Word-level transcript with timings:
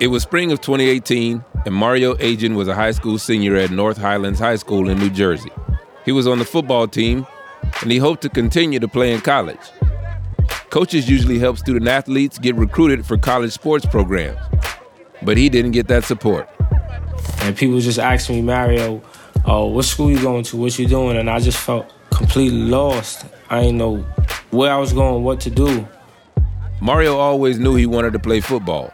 It 0.00 0.06
was 0.06 0.22
spring 0.22 0.52
of 0.52 0.60
2018, 0.60 1.44
and 1.66 1.74
Mario 1.74 2.16
Agin 2.18 2.54
was 2.54 2.68
a 2.68 2.74
high 2.74 2.92
school 2.92 3.18
senior 3.18 3.56
at 3.56 3.72
North 3.72 3.96
Highlands 3.96 4.38
High 4.38 4.54
School 4.54 4.88
in 4.88 4.96
New 4.96 5.10
Jersey. 5.10 5.50
He 6.04 6.12
was 6.12 6.28
on 6.28 6.38
the 6.38 6.44
football 6.44 6.86
team, 6.86 7.26
and 7.82 7.90
he 7.90 7.98
hoped 7.98 8.22
to 8.22 8.28
continue 8.28 8.78
to 8.78 8.86
play 8.86 9.12
in 9.12 9.20
college. 9.20 9.58
Coaches 10.70 11.10
usually 11.10 11.40
help 11.40 11.58
student 11.58 11.88
athletes 11.88 12.38
get 12.38 12.54
recruited 12.54 13.04
for 13.04 13.18
college 13.18 13.50
sports 13.50 13.86
programs, 13.86 14.38
but 15.22 15.36
he 15.36 15.48
didn't 15.48 15.72
get 15.72 15.88
that 15.88 16.04
support. 16.04 16.48
And 17.40 17.56
people 17.56 17.80
just 17.80 17.98
asked 17.98 18.30
me, 18.30 18.40
Mario, 18.40 19.02
oh, 19.46 19.66
what 19.66 19.84
school 19.84 20.12
you 20.12 20.22
going 20.22 20.44
to? 20.44 20.58
What 20.58 20.78
you 20.78 20.86
doing? 20.86 21.16
And 21.16 21.28
I 21.28 21.40
just 21.40 21.58
felt 21.58 21.92
completely 22.10 22.60
lost. 22.60 23.26
I 23.50 23.62
didn't 23.62 23.78
know 23.78 23.96
where 24.52 24.72
I 24.72 24.76
was 24.76 24.92
going, 24.92 25.24
what 25.24 25.40
to 25.40 25.50
do. 25.50 25.88
Mario 26.80 27.16
always 27.16 27.58
knew 27.58 27.74
he 27.74 27.86
wanted 27.86 28.12
to 28.12 28.20
play 28.20 28.40
football. 28.40 28.92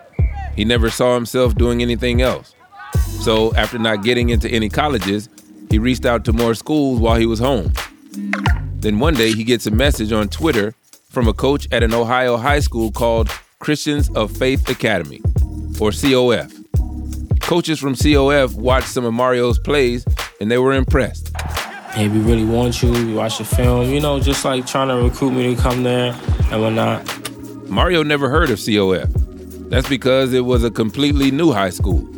He 0.56 0.64
never 0.64 0.90
saw 0.90 1.14
himself 1.14 1.54
doing 1.54 1.82
anything 1.82 2.22
else. 2.22 2.54
So, 3.20 3.54
after 3.54 3.78
not 3.78 4.02
getting 4.02 4.28
into 4.28 4.48
any 4.48 4.68
colleges, 4.68 5.28
he 5.70 5.78
reached 5.78 6.04
out 6.04 6.24
to 6.26 6.32
more 6.32 6.54
schools 6.54 7.00
while 7.00 7.16
he 7.16 7.26
was 7.26 7.38
home. 7.38 7.72
Then 8.76 8.98
one 8.98 9.14
day, 9.14 9.32
he 9.32 9.44
gets 9.44 9.66
a 9.66 9.70
message 9.70 10.12
on 10.12 10.28
Twitter 10.28 10.74
from 11.08 11.26
a 11.28 11.32
coach 11.32 11.66
at 11.72 11.82
an 11.82 11.94
Ohio 11.94 12.36
high 12.36 12.60
school 12.60 12.92
called 12.92 13.30
Christians 13.58 14.10
of 14.10 14.36
Faith 14.36 14.68
Academy, 14.68 15.22
or 15.80 15.90
COF. 15.90 16.52
Coaches 17.40 17.78
from 17.78 17.94
COF 17.94 18.54
watched 18.54 18.88
some 18.88 19.04
of 19.04 19.14
Mario's 19.14 19.58
plays 19.58 20.04
and 20.40 20.50
they 20.50 20.58
were 20.58 20.72
impressed. 20.72 21.34
Hey, 21.92 22.08
we 22.08 22.18
really 22.20 22.44
want 22.44 22.82
you. 22.82 22.90
We 22.90 23.14
watch 23.14 23.38
the 23.38 23.44
film, 23.44 23.90
you 23.90 24.00
know, 24.00 24.18
just 24.18 24.44
like 24.44 24.66
trying 24.66 24.88
to 24.88 24.96
recruit 24.96 25.30
me 25.30 25.54
to 25.54 25.62
come 25.62 25.82
there 25.82 26.18
and 26.50 26.60
whatnot. 26.60 27.70
Mario 27.70 28.02
never 28.02 28.28
heard 28.28 28.50
of 28.50 28.58
COF. 28.58 29.23
That's 29.68 29.88
because 29.88 30.32
it 30.32 30.44
was 30.44 30.62
a 30.62 30.70
completely 30.70 31.30
new 31.30 31.52
high 31.52 31.70
school. 31.70 32.08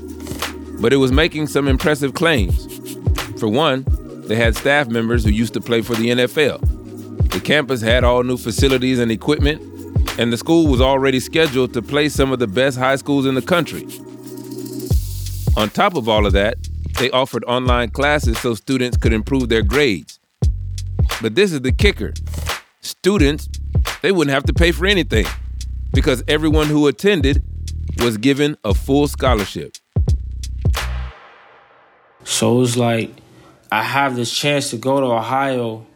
But 0.80 0.92
it 0.92 0.96
was 0.96 1.12
making 1.12 1.46
some 1.46 1.68
impressive 1.68 2.14
claims. 2.14 2.66
For 3.38 3.48
one, 3.48 3.84
they 4.26 4.36
had 4.36 4.56
staff 4.56 4.88
members 4.88 5.24
who 5.24 5.30
used 5.30 5.54
to 5.54 5.60
play 5.60 5.80
for 5.80 5.94
the 5.94 6.08
NFL. 6.08 7.30
The 7.30 7.40
campus 7.40 7.80
had 7.80 8.04
all 8.04 8.22
new 8.22 8.36
facilities 8.36 8.98
and 8.98 9.10
equipment, 9.10 9.62
and 10.18 10.32
the 10.32 10.36
school 10.36 10.66
was 10.66 10.80
already 10.80 11.20
scheduled 11.20 11.72
to 11.74 11.82
play 11.82 12.08
some 12.08 12.32
of 12.32 12.38
the 12.38 12.46
best 12.46 12.78
high 12.78 12.96
schools 12.96 13.26
in 13.26 13.34
the 13.34 13.42
country. 13.42 13.86
On 15.56 15.70
top 15.70 15.94
of 15.94 16.08
all 16.08 16.26
of 16.26 16.32
that, 16.32 16.56
they 16.98 17.10
offered 17.10 17.44
online 17.44 17.90
classes 17.90 18.38
so 18.38 18.54
students 18.54 18.96
could 18.96 19.12
improve 19.12 19.48
their 19.48 19.62
grades. 19.62 20.18
But 21.22 21.34
this 21.34 21.52
is 21.52 21.60
the 21.60 21.72
kicker 21.72 22.12
students, 22.80 23.48
they 24.02 24.12
wouldn't 24.12 24.34
have 24.34 24.44
to 24.44 24.52
pay 24.52 24.72
for 24.72 24.86
anything 24.86 25.26
because 25.92 26.22
everyone 26.28 26.66
who 26.66 26.86
attended 26.86 27.42
was 27.98 28.16
given 28.18 28.56
a 28.64 28.74
full 28.74 29.08
scholarship. 29.08 29.76
So 32.24 32.60
it's 32.62 32.76
like 32.76 33.10
I 33.70 33.82
have 33.82 34.16
this 34.16 34.32
chance 34.32 34.70
to 34.70 34.76
go 34.76 35.00
to 35.00 35.06
Ohio. 35.06 35.86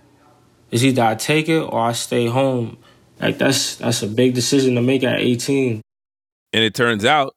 It's 0.71 0.83
either 0.83 1.03
I 1.03 1.15
take 1.15 1.49
it 1.49 1.61
or 1.61 1.81
I 1.81 1.93
stay 1.93 2.27
home. 2.27 2.79
Like 3.21 3.39
that's 3.39 3.77
that's 3.77 4.03
a 4.03 4.07
big 4.07 4.35
decision 4.35 4.75
to 4.77 4.83
make 4.83 5.03
at 5.03 5.21
18. 5.21 5.83
And 6.53 6.65
it 6.65 6.75
turns 6.75 7.05
out 7.05 7.37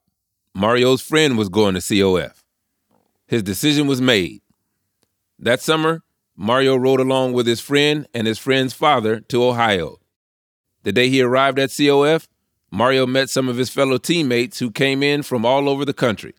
Mario's 0.56 1.02
friend 1.02 1.38
was 1.38 1.50
going 1.50 1.76
to 1.76 1.82
COF. 1.82 2.44
His 3.28 3.44
decision 3.44 3.88
was 3.88 4.02
made. 4.02 4.42
That 5.40 5.62
summer, 5.62 6.04
Mario 6.36 6.76
rode 6.76 7.00
along 7.00 7.34
with 7.34 7.48
his 7.48 7.60
friend 7.60 8.08
and 8.14 8.28
his 8.28 8.40
friend's 8.40 8.74
father 8.74 9.20
to 9.22 9.44
Ohio. 9.44 9.98
The 10.84 10.92
day 10.92 11.10
he 11.10 11.22
arrived 11.22 11.60
at 11.60 11.72
COF, 11.72 12.28
Mario 12.74 13.06
met 13.06 13.30
some 13.30 13.48
of 13.50 13.56
his 13.56 13.70
fellow 13.70 14.00
teammates 14.00 14.58
who 14.58 14.72
came 14.72 15.04
in 15.04 15.22
from 15.22 15.46
all 15.46 15.70
over 15.70 15.86
the 15.86 15.94
country. 15.94 16.34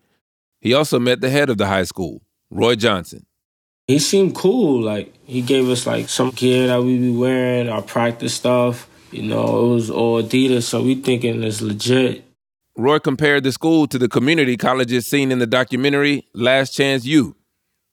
He 0.61 0.75
also 0.75 0.99
met 0.99 1.21
the 1.21 1.31
head 1.31 1.49
of 1.49 1.59
the 1.59 1.69
high 1.69 1.85
school, 1.85 2.23
Roy 2.51 2.75
Johnson. 2.75 3.25
He 3.87 4.01
seemed 4.01 4.35
cool. 4.35 4.83
Like 4.83 5.15
he 5.27 5.43
gave 5.43 5.69
us 5.69 5.87
like 5.87 6.09
some 6.09 6.31
gear 6.31 6.67
that 6.67 6.83
we 6.83 6.99
be 6.99 7.13
wearing, 7.13 7.69
our 7.69 7.83
practice 7.83 8.35
stuff. 8.35 8.89
You 9.13 9.23
know, 9.23 9.65
it 9.65 9.75
was 9.75 9.91
all 9.91 10.21
Adidas, 10.21 10.65
so 10.65 10.83
we 10.83 10.97
thinking 10.97 11.41
it's 11.45 11.61
legit. 11.61 12.25
Roy 12.77 12.99
compared 12.99 13.45
the 13.45 13.53
school 13.53 13.87
to 13.87 13.97
the 13.97 14.09
community 14.09 14.57
colleges 14.57 15.07
seen 15.07 15.31
in 15.31 15.39
the 15.39 15.47
documentary 15.47 16.27
Last 16.35 16.75
Chance 16.75 17.05
U. 17.05 17.37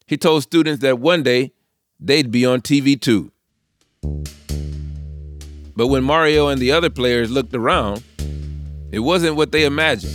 He 0.07 0.17
told 0.17 0.41
students 0.41 0.81
that 0.81 0.97
one 0.97 1.21
day 1.21 1.53
they'd 1.99 2.31
be 2.31 2.47
on 2.47 2.61
TV 2.61 2.99
too. 2.99 3.31
But 5.75 5.87
when 5.87 6.03
Mario 6.03 6.47
and 6.47 6.59
the 6.59 6.71
other 6.71 6.89
players 6.89 7.29
looked 7.29 7.53
around, 7.53 8.03
it 8.91 8.99
wasn't 8.99 9.35
what 9.35 9.51
they 9.51 9.65
imagined. 9.65 10.13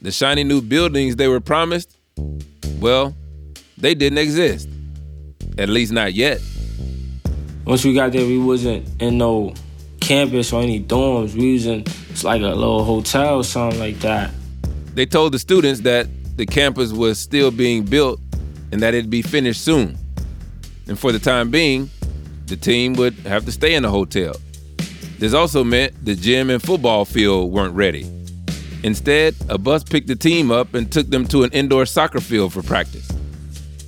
The 0.00 0.10
shiny 0.10 0.44
new 0.44 0.60
buildings 0.60 1.16
they 1.16 1.28
were 1.28 1.40
promised, 1.40 1.96
well, 2.80 3.14
they 3.78 3.94
didn't 3.94 4.18
exist. 4.18 4.68
At 5.58 5.68
least 5.68 5.92
not 5.92 6.14
yet. 6.14 6.40
Once 7.64 7.84
we 7.84 7.94
got 7.94 8.12
there, 8.12 8.26
we 8.26 8.38
wasn't 8.38 8.88
in 9.00 9.18
no 9.18 9.54
campus 10.00 10.52
or 10.52 10.62
any 10.62 10.82
dorms. 10.82 11.34
We 11.34 11.52
was 11.54 11.66
in 11.66 11.84
it's 12.10 12.24
like 12.24 12.42
a 12.42 12.46
little 12.46 12.84
hotel 12.84 13.36
or 13.36 13.44
something 13.44 13.78
like 13.78 13.98
that. 14.00 14.30
They 14.94 15.06
told 15.06 15.32
the 15.32 15.38
students 15.38 15.80
that 15.80 16.08
the 16.36 16.46
campus 16.46 16.92
was 16.92 17.18
still 17.18 17.50
being 17.50 17.84
built 17.84 18.20
and 18.70 18.82
that 18.82 18.94
it'd 18.94 19.10
be 19.10 19.22
finished 19.22 19.62
soon. 19.62 19.96
And 20.88 20.98
for 20.98 21.12
the 21.12 21.18
time 21.18 21.50
being, 21.50 21.90
the 22.46 22.56
team 22.56 22.94
would 22.94 23.14
have 23.20 23.44
to 23.46 23.52
stay 23.52 23.74
in 23.74 23.82
the 23.82 23.90
hotel. 23.90 24.34
This 25.22 25.34
also 25.34 25.62
meant 25.62 26.04
the 26.04 26.16
gym 26.16 26.50
and 26.50 26.60
football 26.60 27.04
field 27.04 27.52
weren't 27.52 27.76
ready. 27.76 28.10
Instead, 28.82 29.36
a 29.48 29.56
bus 29.56 29.84
picked 29.84 30.08
the 30.08 30.16
team 30.16 30.50
up 30.50 30.74
and 30.74 30.90
took 30.90 31.10
them 31.10 31.28
to 31.28 31.44
an 31.44 31.52
indoor 31.52 31.86
soccer 31.86 32.18
field 32.18 32.52
for 32.52 32.60
practice. 32.60 33.08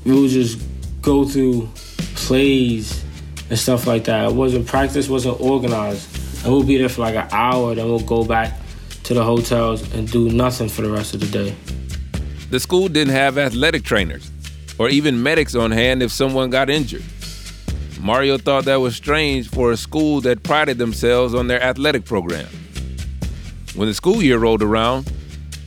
We 0.04 0.12
would 0.12 0.30
just 0.30 0.62
go 1.02 1.24
through 1.24 1.68
plays 2.14 3.02
and 3.50 3.58
stuff 3.58 3.84
like 3.88 4.04
that. 4.04 4.30
It 4.30 4.34
wasn't 4.36 4.68
practice, 4.68 5.08
wasn't 5.08 5.40
organized. 5.40 6.44
And 6.44 6.52
we'll 6.52 6.62
be 6.62 6.78
there 6.78 6.88
for 6.88 7.00
like 7.00 7.16
an 7.16 7.26
hour, 7.32 7.74
then 7.74 7.86
we'll 7.86 7.98
go 7.98 8.24
back 8.24 8.56
to 9.02 9.14
the 9.14 9.24
hotels 9.24 9.92
and 9.92 10.08
do 10.08 10.30
nothing 10.30 10.68
for 10.68 10.82
the 10.82 10.90
rest 10.92 11.14
of 11.14 11.20
the 11.20 11.26
day. 11.26 11.56
The 12.50 12.60
school 12.60 12.86
didn't 12.86 13.12
have 13.12 13.38
athletic 13.38 13.82
trainers 13.82 14.30
or 14.78 14.88
even 14.88 15.20
medics 15.20 15.56
on 15.56 15.72
hand 15.72 16.00
if 16.00 16.12
someone 16.12 16.50
got 16.50 16.70
injured. 16.70 17.02
Mario 18.04 18.36
thought 18.36 18.66
that 18.66 18.76
was 18.76 18.94
strange 18.94 19.48
for 19.48 19.72
a 19.72 19.78
school 19.78 20.20
that 20.20 20.42
prided 20.42 20.76
themselves 20.76 21.32
on 21.32 21.46
their 21.46 21.62
athletic 21.62 22.04
program. 22.04 22.46
When 23.74 23.88
the 23.88 23.94
school 23.94 24.22
year 24.22 24.36
rolled 24.36 24.62
around, 24.62 25.10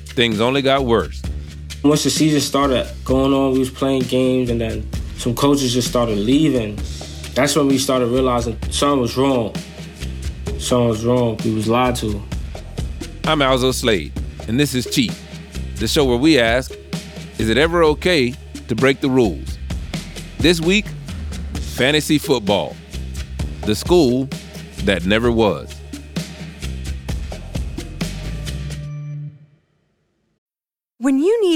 things 0.10 0.40
only 0.40 0.62
got 0.62 0.86
worse. 0.86 1.20
Once 1.84 2.04
the 2.04 2.12
season 2.12 2.40
started 2.40 2.88
going 3.04 3.34
on, 3.34 3.54
we 3.54 3.60
was 3.60 3.72
playing 3.72 4.04
games, 4.04 4.52
and 4.52 4.62
then 4.62 4.88
some 5.18 5.34
coaches 5.34 5.74
just 5.74 5.88
started 5.88 6.16
leaving. 6.20 6.76
That's 7.34 7.56
when 7.56 7.70
we 7.70 7.80
started 7.80 8.06
realizing 8.10 8.56
something 8.70 9.02
was 9.02 9.18
wrong. 9.18 9.56
Something 10.60 10.90
was 10.90 11.04
wrong. 11.04 11.40
We 11.44 11.56
was 11.56 11.68
lied 11.68 11.96
to. 11.96 12.22
I'm 13.24 13.42
Alzo 13.42 13.72
Slade, 13.72 14.14
and 14.48 14.60
this 14.60 14.76
is 14.76 14.86
Cheat, 14.86 15.12
the 15.78 15.88
show 15.88 16.06
where 16.06 16.18
we 16.18 16.38
ask, 16.38 16.72
is 17.40 17.50
it 17.50 17.58
ever 17.58 17.84
okay 17.84 18.36
to 18.68 18.76
break 18.76 19.02
the 19.02 19.10
rules? 19.10 19.58
This 20.38 20.62
week, 20.62 20.86
Fantasy 21.78 22.18
Football, 22.18 22.76
the 23.68 23.76
school 23.76 24.28
that 24.86 25.06
never 25.06 25.32
was. 25.32 25.77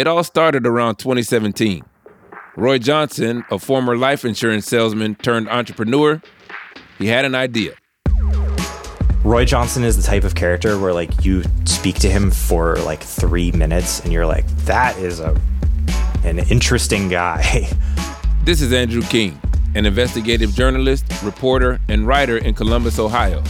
It 0.00 0.06
all 0.06 0.24
started 0.24 0.66
around 0.66 0.96
2017. 0.96 1.82
Roy 2.56 2.78
Johnson, 2.78 3.44
a 3.50 3.58
former 3.58 3.98
life 3.98 4.24
insurance 4.24 4.64
salesman 4.64 5.14
turned 5.16 5.46
entrepreneur, 5.50 6.22
he 6.98 7.08
had 7.08 7.26
an 7.26 7.34
idea. 7.34 7.74
Roy 9.22 9.44
Johnson 9.44 9.84
is 9.84 9.98
the 9.98 10.02
type 10.02 10.24
of 10.24 10.34
character 10.34 10.78
where 10.78 10.94
like 10.94 11.22
you 11.22 11.42
speak 11.66 11.96
to 11.96 12.10
him 12.10 12.30
for 12.30 12.76
like 12.76 13.02
3 13.02 13.52
minutes 13.52 14.00
and 14.00 14.10
you're 14.10 14.24
like 14.24 14.46
that 14.64 14.96
is 14.96 15.20
a 15.20 15.38
an 16.24 16.38
interesting 16.48 17.10
guy. 17.10 17.68
This 18.44 18.62
is 18.62 18.72
Andrew 18.72 19.02
King, 19.02 19.38
an 19.74 19.84
investigative 19.84 20.54
journalist, 20.54 21.04
reporter, 21.22 21.78
and 21.90 22.06
writer 22.06 22.38
in 22.38 22.54
Columbus, 22.54 22.98
Ohio. 22.98 23.42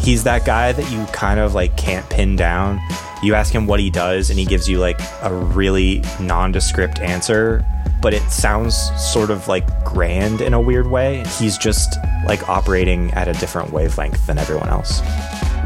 He's 0.00 0.24
that 0.24 0.44
guy 0.44 0.72
that 0.72 0.90
you 0.90 1.06
kind 1.12 1.38
of 1.38 1.54
like 1.54 1.76
can't 1.76 2.10
pin 2.10 2.34
down. 2.34 2.80
You 3.24 3.34
ask 3.34 3.54
him 3.54 3.66
what 3.66 3.80
he 3.80 3.88
does, 3.88 4.28
and 4.28 4.38
he 4.38 4.44
gives 4.44 4.68
you 4.68 4.78
like 4.78 5.00
a 5.22 5.32
really 5.32 6.02
nondescript 6.20 7.00
answer, 7.00 7.64
but 8.02 8.12
it 8.12 8.20
sounds 8.30 8.76
sort 9.02 9.30
of 9.30 9.48
like 9.48 9.66
grand 9.82 10.42
in 10.42 10.52
a 10.52 10.60
weird 10.60 10.86
way. 10.86 11.24
He's 11.38 11.56
just 11.56 11.96
like 12.26 12.46
operating 12.50 13.10
at 13.12 13.26
a 13.26 13.32
different 13.32 13.72
wavelength 13.72 14.26
than 14.26 14.36
everyone 14.36 14.68
else. 14.68 15.00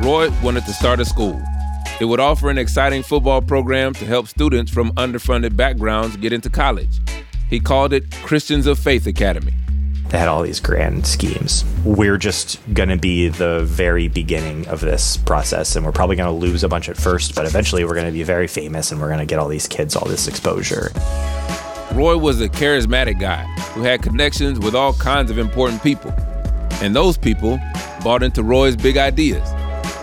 Roy 0.03 0.31
wanted 0.41 0.67
to 0.67 0.73
start 0.73 1.01
a 1.01 1.05
school. 1.05 1.43
It 2.01 2.05
would 2.05 2.21
offer 2.21 2.49
an 2.49 2.59
exciting 2.59 3.03
football 3.03 3.43
program 3.43 3.93
to 3.95 4.07
help 4.07 4.29
students 4.29 4.73
from 4.73 4.93
underfunded 4.93 5.57
backgrounds 5.57 6.17
get 6.17 6.33
into 6.33 6.49
college. 6.49 7.01
He 7.51 7.59
called 7.59 7.93
it 7.93 8.09
Christians 8.23 8.69
of 8.69 8.79
Faith 8.79 9.09
Academy. 9.09 9.55
They 10.09 10.19
had 10.19 10.29
all 10.29 10.43
these 10.43 10.61
grand 10.61 11.07
schemes. 11.07 11.65
We're 11.85 12.17
just 12.17 12.59
going 12.73 12.89
to 12.89 12.97
be 12.97 13.29
the 13.29 13.61
very 13.65 14.09
beginning 14.09 14.67
of 14.69 14.81
this 14.81 15.19
process, 15.19 15.77
and 15.77 15.85
we're 15.85 15.93
probably 15.93 16.17
going 16.17 16.33
to 16.33 16.47
lose 16.47 16.65
a 16.65 16.69
bunch 16.69 16.89
at 16.89 16.97
first, 16.97 17.35
but 17.35 17.45
eventually 17.45 17.85
we're 17.85 17.95
going 17.95 18.07
to 18.07 18.13
be 18.13 18.23
very 18.23 18.47
famous 18.47 18.91
and 18.91 19.01
we're 19.01 19.09
going 19.09 19.19
to 19.19 19.27
get 19.27 19.39
all 19.39 19.49
these 19.49 19.69
kids 19.69 19.95
all 19.97 20.09
this 20.09 20.27
exposure. 20.27 20.91
Roy 21.93 22.17
was 22.17 22.41
a 22.41 22.49
charismatic 22.49 23.21
guy 23.21 23.43
who 23.75 23.83
had 23.83 24.03
connections 24.03 24.59
with 24.59 24.75
all 24.75 24.95
kinds 24.95 25.31
of 25.31 25.39
important 25.39 25.83
people. 25.83 26.13
And 26.81 26.95
those 26.95 27.19
people 27.19 27.59
bought 28.03 28.23
into 28.23 28.43
Roy's 28.43 28.77
big 28.77 28.97
ideas. 28.97 29.47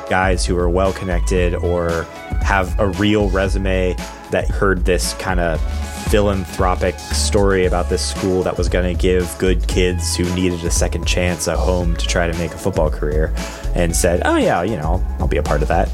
Guys 0.10 0.46
who 0.46 0.58
are 0.58 0.70
well 0.70 0.94
connected 0.94 1.56
or 1.56 2.04
have 2.44 2.80
a 2.80 2.90
real 2.90 3.30
resume 3.30 3.96
that 4.36 4.50
heard 4.50 4.84
this 4.84 5.14
kind 5.14 5.40
of 5.40 5.62
philanthropic 6.10 7.00
story 7.00 7.66
about 7.66 7.88
this 7.88 8.06
school 8.06 8.44
that 8.44 8.58
was 8.58 8.68
going 8.68 8.86
to 8.86 9.02
give 9.02 9.34
good 9.40 9.66
kids 9.70 10.14
who 10.14 10.26
needed 10.36 10.62
a 10.66 10.70
second 10.70 11.08
chance 11.08 11.48
a 11.48 11.56
home 11.56 11.96
to 11.96 12.06
try 12.06 12.28
to 12.30 12.38
make 12.38 12.52
a 12.52 12.58
football 12.58 12.90
career 12.90 13.34
and 13.76 13.96
said, 13.96 14.22
oh, 14.26 14.36
yeah, 14.36 14.62
you 14.62 14.76
know, 14.76 15.02
I'll 15.20 15.28
be 15.30 15.38
a 15.38 15.44
part 15.44 15.62
of 15.62 15.70
that. 15.70 15.90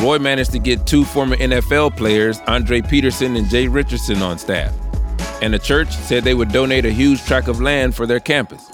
Roy 0.00 0.20
managed 0.20 0.52
to 0.52 0.60
get 0.60 0.86
two 0.86 1.04
former 1.04 1.34
NFL 1.36 1.96
players, 1.96 2.38
Andre 2.46 2.82
Peterson 2.82 3.34
and 3.34 3.48
Jay 3.48 3.66
Richardson, 3.66 4.22
on 4.22 4.38
staff. 4.38 4.72
And 5.42 5.52
the 5.52 5.58
church 5.58 5.90
said 5.90 6.22
they 6.22 6.34
would 6.34 6.52
donate 6.52 6.84
a 6.84 6.92
huge 6.92 7.24
tract 7.24 7.48
of 7.48 7.60
land 7.60 7.96
for 7.96 8.06
their 8.06 8.20
campus. 8.20 8.64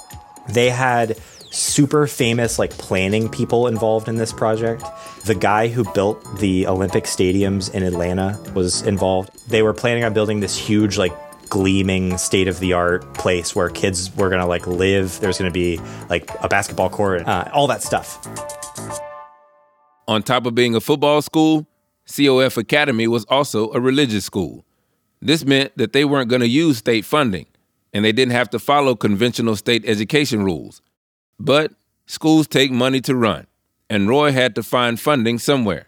They 0.50 0.68
had 0.68 1.18
super 1.58 2.06
famous 2.06 2.58
like 2.58 2.70
planning 2.78 3.28
people 3.28 3.66
involved 3.66 4.08
in 4.08 4.16
this 4.16 4.32
project. 4.32 4.84
The 5.24 5.34
guy 5.34 5.68
who 5.68 5.84
built 5.92 6.24
the 6.38 6.66
Olympic 6.66 7.04
stadiums 7.04 7.72
in 7.72 7.82
Atlanta 7.82 8.38
was 8.54 8.82
involved. 8.82 9.30
They 9.48 9.62
were 9.62 9.74
planning 9.74 10.04
on 10.04 10.14
building 10.14 10.40
this 10.40 10.56
huge 10.56 10.96
like 10.96 11.12
gleaming 11.48 12.18
state 12.18 12.46
of 12.48 12.60
the 12.60 12.74
art 12.74 13.14
place 13.14 13.56
where 13.56 13.70
kids 13.70 14.14
were 14.16 14.28
going 14.28 14.40
to 14.40 14.46
like 14.46 14.66
live. 14.66 15.18
There's 15.20 15.38
going 15.38 15.50
to 15.50 15.54
be 15.54 15.80
like 16.08 16.30
a 16.42 16.48
basketball 16.48 16.90
court, 16.90 17.26
uh, 17.26 17.48
all 17.52 17.66
that 17.66 17.82
stuff. 17.82 18.26
On 20.06 20.22
top 20.22 20.46
of 20.46 20.54
being 20.54 20.74
a 20.74 20.80
football 20.80 21.20
school, 21.22 21.66
COF 22.06 22.56
Academy 22.56 23.06
was 23.06 23.24
also 23.26 23.70
a 23.72 23.80
religious 23.80 24.24
school. 24.24 24.64
This 25.20 25.44
meant 25.44 25.76
that 25.76 25.92
they 25.92 26.04
weren't 26.04 26.30
going 26.30 26.40
to 26.40 26.48
use 26.48 26.78
state 26.78 27.04
funding, 27.04 27.46
and 27.92 28.04
they 28.04 28.12
didn't 28.12 28.32
have 28.32 28.48
to 28.50 28.58
follow 28.58 28.94
conventional 28.94 29.56
state 29.56 29.84
education 29.86 30.44
rules. 30.44 30.80
But 31.38 31.72
schools 32.06 32.46
take 32.46 32.70
money 32.70 33.00
to 33.02 33.14
run, 33.14 33.46
and 33.88 34.08
Roy 34.08 34.32
had 34.32 34.54
to 34.56 34.62
find 34.62 34.98
funding 34.98 35.38
somewhere. 35.38 35.86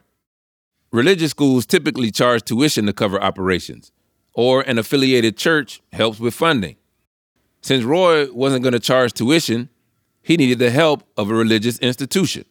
Religious 0.93 1.31
schools 1.31 1.67
typically 1.67 2.11
charge 2.11 2.43
tuition 2.43 2.87
to 2.87 2.93
cover 2.93 3.23
operations, 3.23 3.93
or 4.32 4.62
an 4.62 4.79
affiliated 4.79 5.37
church 5.37 5.81
helps 5.93 6.19
with 6.19 6.35
funding. 6.35 6.76
Since 7.62 7.85
Roy 7.85 8.32
wasn't 8.32 8.62
going 8.62 8.73
to 8.73 8.81
charge 8.81 9.12
tuition, 9.12 9.69
he 10.23 10.37
needed 10.37 10.58
the 10.58 10.70
help 10.70 11.02
of 11.17 11.31
a 11.31 11.35
religious 11.35 11.79
institution. 11.79 12.44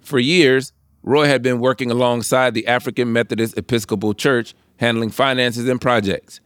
For 0.00 0.18
years, 0.18 0.72
Roy 1.02 1.26
had 1.26 1.42
been 1.42 1.60
working 1.60 1.90
alongside 1.90 2.54
the 2.54 2.66
African 2.66 3.12
Methodist 3.12 3.56
Episcopal 3.56 4.14
Church 4.14 4.54
handling 4.78 5.10
finances 5.10 5.68
and 5.68 5.80
projects. 5.80 6.40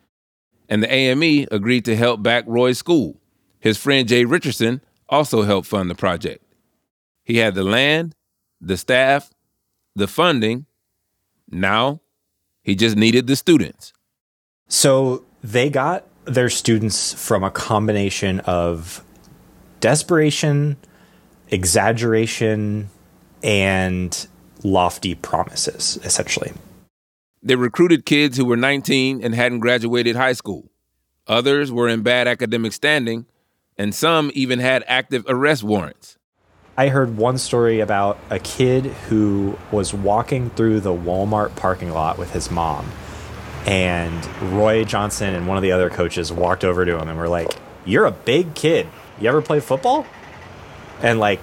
And 0.69 0.83
the 0.83 0.93
AME 0.93 1.49
agreed 1.51 1.85
to 1.87 1.97
help 1.97 2.23
back 2.23 2.45
Roy's 2.47 2.79
school. 2.79 3.17
His 3.59 3.77
friend 3.77 4.07
Jay 4.07 4.25
Richardson 4.25 4.81
also 5.11 5.43
helped 5.43 5.69
fund 5.69 5.91
the 5.91 5.95
project. 5.95 6.43
He 7.25 7.39
had 7.39 7.55
the 7.55 7.65
land, 7.65 8.15
the 8.61 8.77
staff, 8.77 9.31
the 9.95 10.09
funding. 10.09 10.67
Now, 11.51 12.01
he 12.63 12.75
just 12.75 12.97
needed 12.97 13.27
the 13.27 13.37
students. 13.37 13.93
So 14.69 15.25
they 15.43 15.69
got 15.69 16.07
their 16.25 16.49
students 16.49 17.13
from 17.13 17.43
a 17.43 17.51
combination 17.51 18.41
of 18.41 19.05
desperation, 19.81 20.77
exaggeration, 21.49 22.89
and 23.43 24.27
lofty 24.63 25.15
promises, 25.15 25.99
essentially. 26.05 26.53
They 27.43 27.57
recruited 27.57 28.05
kids 28.05 28.37
who 28.37 28.45
were 28.45 28.57
19 28.57 29.25
and 29.25 29.35
hadn't 29.35 29.61
graduated 29.61 30.15
high 30.15 30.35
school. 30.35 30.71
Others 31.27 31.73
were 31.73 31.89
in 31.89 32.03
bad 32.03 32.29
academic 32.29 32.73
standing 32.73 33.27
and 33.81 33.95
some 33.95 34.31
even 34.35 34.59
had 34.59 34.85
active 34.87 35.25
arrest 35.27 35.63
warrants. 35.63 36.19
I 36.77 36.89
heard 36.89 37.17
one 37.17 37.39
story 37.39 37.81
about 37.81 38.19
a 38.29 38.39
kid 38.39 38.85
who 38.85 39.59
was 39.73 39.95
walking 39.95 40.51
through 40.51 40.81
the 40.81 40.93
Walmart 40.93 41.57
parking 41.57 41.89
lot 41.89 42.19
with 42.19 42.31
his 42.33 42.51
mom, 42.51 42.91
and 43.65 44.27
Roy 44.53 44.85
Johnson 44.85 45.35
and 45.35 45.49
one 45.49 45.57
of 45.57 45.63
the 45.63 45.73
other 45.73 45.89
coaches 45.89 46.31
walked 46.31 46.63
over 46.63 46.85
to 46.85 46.99
him 46.99 47.09
and 47.09 47.19
were 47.19 47.29
like, 47.29 47.49
You're 47.87 48.05
a 48.05 48.11
big 48.11 48.55
kid. 48.55 48.87
You 49.19 49.31
ever 49.31 49.41
play 49.41 49.61
football? 49.61 50.05
And 51.01 51.19
like, 51.19 51.41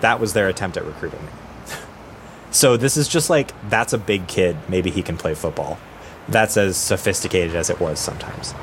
that 0.00 0.18
was 0.18 0.32
their 0.32 0.48
attempt 0.48 0.78
at 0.78 0.84
recruiting. 0.86 1.20
me. 1.20 1.28
so 2.50 2.78
this 2.78 2.96
is 2.96 3.06
just 3.06 3.28
like, 3.28 3.52
that's 3.68 3.92
a 3.92 3.98
big 3.98 4.28
kid. 4.28 4.56
Maybe 4.66 4.90
he 4.90 5.02
can 5.02 5.18
play 5.18 5.34
football. 5.34 5.78
That's 6.26 6.56
as 6.56 6.78
sophisticated 6.78 7.54
as 7.54 7.68
it 7.68 7.80
was 7.80 8.00
sometimes. 8.00 8.54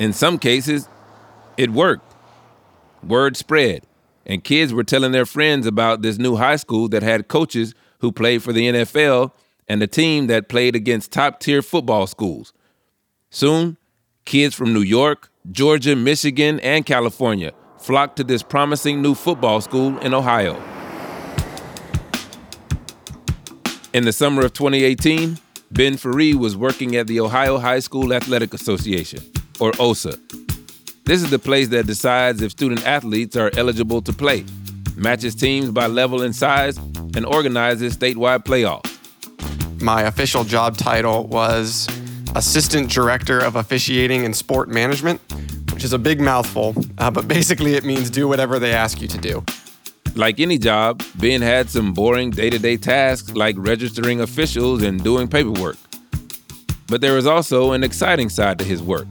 In 0.00 0.12
some 0.12 0.40
cases, 0.40 0.88
it 1.56 1.70
worked. 1.70 2.14
Word 3.02 3.36
spread, 3.36 3.82
and 4.26 4.42
kids 4.42 4.72
were 4.72 4.84
telling 4.84 5.12
their 5.12 5.26
friends 5.26 5.66
about 5.66 6.02
this 6.02 6.18
new 6.18 6.36
high 6.36 6.56
school 6.56 6.88
that 6.88 7.02
had 7.02 7.28
coaches 7.28 7.74
who 7.98 8.12
played 8.12 8.42
for 8.42 8.52
the 8.52 8.68
NFL 8.68 9.32
and 9.68 9.82
a 9.82 9.86
team 9.86 10.26
that 10.26 10.48
played 10.48 10.74
against 10.74 11.12
top 11.12 11.40
tier 11.40 11.62
football 11.62 12.06
schools. 12.06 12.52
Soon, 13.30 13.76
kids 14.24 14.54
from 14.54 14.72
New 14.72 14.82
York, 14.82 15.30
Georgia, 15.50 15.96
Michigan, 15.96 16.60
and 16.60 16.86
California 16.86 17.52
flocked 17.78 18.16
to 18.16 18.24
this 18.24 18.42
promising 18.42 19.02
new 19.02 19.14
football 19.14 19.60
school 19.60 19.98
in 19.98 20.14
Ohio. 20.14 20.60
In 23.92 24.04
the 24.04 24.12
summer 24.12 24.44
of 24.44 24.52
2018, 24.54 25.38
Ben 25.70 25.94
Ferree 25.94 26.34
was 26.34 26.56
working 26.56 26.96
at 26.96 27.06
the 27.06 27.20
Ohio 27.20 27.58
High 27.58 27.80
School 27.80 28.12
Athletic 28.12 28.54
Association, 28.54 29.20
or 29.60 29.72
OSA, 29.78 30.18
this 31.04 31.22
is 31.22 31.30
the 31.30 31.38
place 31.38 31.68
that 31.68 31.86
decides 31.86 32.40
if 32.40 32.52
student 32.52 32.86
athletes 32.86 33.36
are 33.36 33.50
eligible 33.56 34.00
to 34.02 34.12
play, 34.12 34.44
matches 34.96 35.34
teams 35.34 35.70
by 35.70 35.86
level 35.86 36.22
and 36.22 36.34
size, 36.34 36.78
and 36.78 37.26
organizes 37.26 37.96
statewide 37.96 38.44
playoffs. 38.44 38.90
My 39.82 40.02
official 40.02 40.44
job 40.44 40.78
title 40.78 41.26
was 41.26 41.86
Assistant 42.34 42.90
Director 42.90 43.38
of 43.38 43.56
Officiating 43.56 44.24
and 44.24 44.34
Sport 44.34 44.70
Management, 44.70 45.20
which 45.74 45.84
is 45.84 45.92
a 45.92 45.98
big 45.98 46.20
mouthful, 46.20 46.74
uh, 46.96 47.10
but 47.10 47.28
basically 47.28 47.74
it 47.74 47.84
means 47.84 48.08
do 48.08 48.26
whatever 48.26 48.58
they 48.58 48.72
ask 48.72 49.02
you 49.02 49.08
to 49.08 49.18
do. 49.18 49.44
Like 50.14 50.40
any 50.40 50.56
job, 50.56 51.02
Ben 51.16 51.42
had 51.42 51.68
some 51.68 51.92
boring 51.92 52.30
day 52.30 52.48
to 52.48 52.58
day 52.58 52.78
tasks 52.78 53.32
like 53.32 53.56
registering 53.58 54.20
officials 54.20 54.82
and 54.82 55.04
doing 55.04 55.28
paperwork. 55.28 55.76
But 56.86 57.00
there 57.00 57.14
was 57.14 57.26
also 57.26 57.72
an 57.72 57.84
exciting 57.84 58.30
side 58.30 58.58
to 58.60 58.64
his 58.64 58.82
work. 58.82 59.08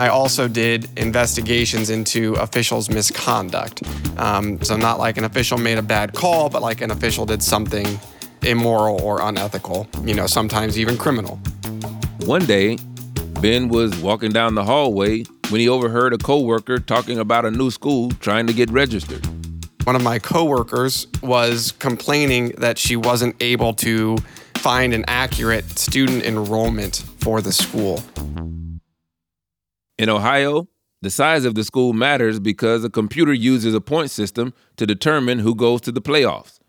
I 0.00 0.08
also 0.08 0.46
did 0.46 0.88
investigations 0.96 1.90
into 1.90 2.34
officials' 2.34 2.88
misconduct. 2.88 3.82
Um, 4.16 4.62
so, 4.62 4.76
not 4.76 4.98
like 4.98 5.16
an 5.16 5.24
official 5.24 5.58
made 5.58 5.76
a 5.76 5.82
bad 5.82 6.14
call, 6.14 6.48
but 6.48 6.62
like 6.62 6.80
an 6.80 6.92
official 6.92 7.26
did 7.26 7.42
something 7.42 7.98
immoral 8.42 9.00
or 9.02 9.20
unethical, 9.20 9.88
you 10.04 10.14
know, 10.14 10.28
sometimes 10.28 10.78
even 10.78 10.96
criminal. 10.96 11.36
One 12.20 12.46
day, 12.46 12.78
Ben 13.40 13.68
was 13.68 13.96
walking 14.00 14.30
down 14.30 14.54
the 14.54 14.64
hallway 14.64 15.24
when 15.48 15.60
he 15.60 15.68
overheard 15.68 16.12
a 16.12 16.18
coworker 16.18 16.78
talking 16.78 17.18
about 17.18 17.44
a 17.44 17.50
new 17.50 17.70
school 17.70 18.10
trying 18.20 18.46
to 18.46 18.52
get 18.52 18.70
registered. 18.70 19.26
One 19.84 19.96
of 19.96 20.02
my 20.02 20.18
coworkers 20.18 21.06
was 21.22 21.72
complaining 21.72 22.50
that 22.58 22.78
she 22.78 22.94
wasn't 22.94 23.34
able 23.40 23.74
to 23.74 24.18
find 24.56 24.92
an 24.92 25.04
accurate 25.08 25.78
student 25.78 26.24
enrollment 26.24 27.04
for 27.18 27.40
the 27.40 27.52
school. 27.52 28.02
In 29.98 30.08
Ohio, 30.08 30.68
the 31.02 31.10
size 31.10 31.44
of 31.44 31.56
the 31.56 31.64
school 31.64 31.92
matters 31.92 32.38
because 32.38 32.84
a 32.84 32.90
computer 32.90 33.32
uses 33.32 33.74
a 33.74 33.80
point 33.80 34.10
system 34.10 34.54
to 34.76 34.86
determine 34.86 35.40
who 35.40 35.54
goes 35.54 35.80
to 35.82 35.92
the 35.92 36.00
playoffs. 36.00 36.60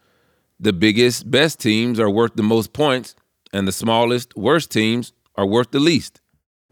The 0.60 0.74
biggest, 0.74 1.30
best 1.30 1.60
teams 1.60 2.00
are 2.00 2.10
worth 2.10 2.34
the 2.36 2.44
most 2.44 2.74
points, 2.74 3.16
and 3.54 3.68
the 3.68 3.72
smallest, 3.72 4.36
worst 4.36 4.72
teams 4.72 5.14
are 5.36 5.46
worth 5.46 5.72
the 5.72 5.80
least. 5.80 6.22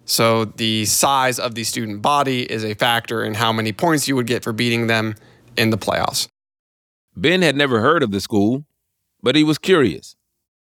So, 0.05 0.45
the 0.45 0.85
size 0.85 1.37
of 1.37 1.55
the 1.55 1.63
student 1.63 2.01
body 2.01 2.43
is 2.51 2.63
a 2.63 2.73
factor 2.73 3.23
in 3.23 3.33
how 3.33 3.51
many 3.51 3.71
points 3.71 4.07
you 4.07 4.15
would 4.15 4.27
get 4.27 4.43
for 4.43 4.53
beating 4.53 4.87
them 4.87 5.15
in 5.57 5.69
the 5.69 5.77
playoffs. 5.77 6.27
Ben 7.15 7.41
had 7.41 7.55
never 7.55 7.81
heard 7.81 8.03
of 8.03 8.11
the 8.11 8.21
school, 8.21 8.65
but 9.21 9.35
he 9.35 9.43
was 9.43 9.57
curious. 9.57 10.15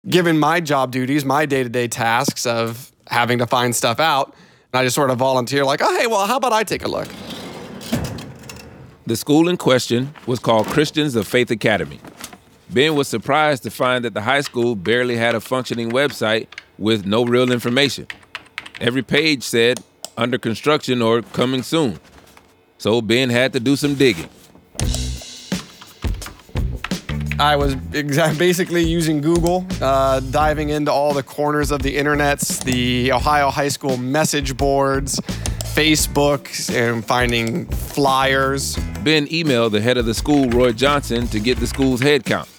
Given 0.07 0.39
my 0.39 0.59
job 0.59 0.91
duties, 0.91 1.25
my 1.25 1.45
day 1.45 1.63
to 1.63 1.69
day 1.69 1.87
tasks 1.87 2.45
of 2.45 2.91
having 3.07 3.37
to 3.39 3.47
find 3.47 3.75
stuff 3.75 3.99
out, 3.99 4.35
and 4.71 4.79
I 4.79 4.83
just 4.83 4.95
sort 4.95 5.09
of 5.09 5.17
volunteer, 5.17 5.65
like, 5.65 5.81
oh, 5.81 5.97
hey, 5.97 6.07
well, 6.07 6.27
how 6.27 6.37
about 6.37 6.53
I 6.53 6.63
take 6.63 6.83
a 6.83 6.87
look? 6.87 7.07
The 9.07 9.15
school 9.15 9.49
in 9.49 9.57
question 9.57 10.13
was 10.27 10.39
called 10.39 10.67
Christians 10.67 11.15
of 11.15 11.27
Faith 11.27 11.49
Academy. 11.49 11.99
Ben 12.69 12.95
was 12.95 13.07
surprised 13.07 13.63
to 13.63 13.71
find 13.71 14.05
that 14.05 14.13
the 14.13 14.21
high 14.21 14.41
school 14.41 14.75
barely 14.75 15.17
had 15.17 15.33
a 15.33 15.41
functioning 15.41 15.91
website 15.91 16.47
with 16.77 17.07
no 17.07 17.25
real 17.25 17.51
information. 17.51 18.05
Every 18.79 19.01
page 19.01 19.41
said 19.41 19.83
under 20.15 20.37
construction 20.37 21.01
or 21.01 21.23
coming 21.23 21.63
soon. 21.63 21.99
So 22.77 23.01
Ben 23.01 23.31
had 23.31 23.53
to 23.53 23.59
do 23.59 23.75
some 23.75 23.95
digging. 23.95 24.29
I 27.39 27.55
was 27.55 27.73
basically 28.37 28.83
using 28.83 29.21
Google, 29.21 29.65
uh, 29.81 30.19
diving 30.19 30.69
into 30.69 30.91
all 30.91 31.13
the 31.13 31.23
corners 31.23 31.71
of 31.71 31.81
the 31.81 31.95
internets, 31.95 32.61
the 32.63 33.13
Ohio 33.13 33.49
high 33.49 33.69
school 33.69 33.95
message 33.95 34.57
boards, 34.57 35.21
Facebook, 35.73 36.69
and 36.75 37.05
finding 37.05 37.65
flyers. 37.67 38.75
Ben 39.05 39.25
emailed 39.27 39.71
the 39.71 39.79
head 39.79 39.97
of 39.97 40.05
the 40.05 40.13
school, 40.13 40.49
Roy 40.49 40.73
Johnson, 40.73 41.27
to 41.27 41.39
get 41.39 41.59
the 41.59 41.67
school's 41.67 42.01
head 42.01 42.25
count. 42.25 42.49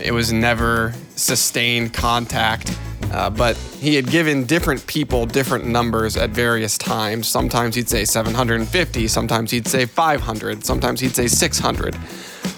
It 0.00 0.12
was 0.12 0.32
never 0.32 0.92
sustained 1.14 1.94
contact, 1.94 2.76
uh, 3.12 3.30
but 3.30 3.56
he 3.78 3.94
had 3.94 4.08
given 4.08 4.44
different 4.44 4.84
people 4.88 5.24
different 5.24 5.66
numbers 5.66 6.16
at 6.16 6.30
various 6.30 6.76
times. 6.76 7.28
Sometimes 7.28 7.76
he'd 7.76 7.88
say 7.88 8.04
750, 8.04 9.06
sometimes 9.06 9.52
he'd 9.52 9.68
say 9.68 9.86
500, 9.86 10.64
sometimes 10.64 10.98
he'd 10.98 11.14
say 11.14 11.28
600. 11.28 11.96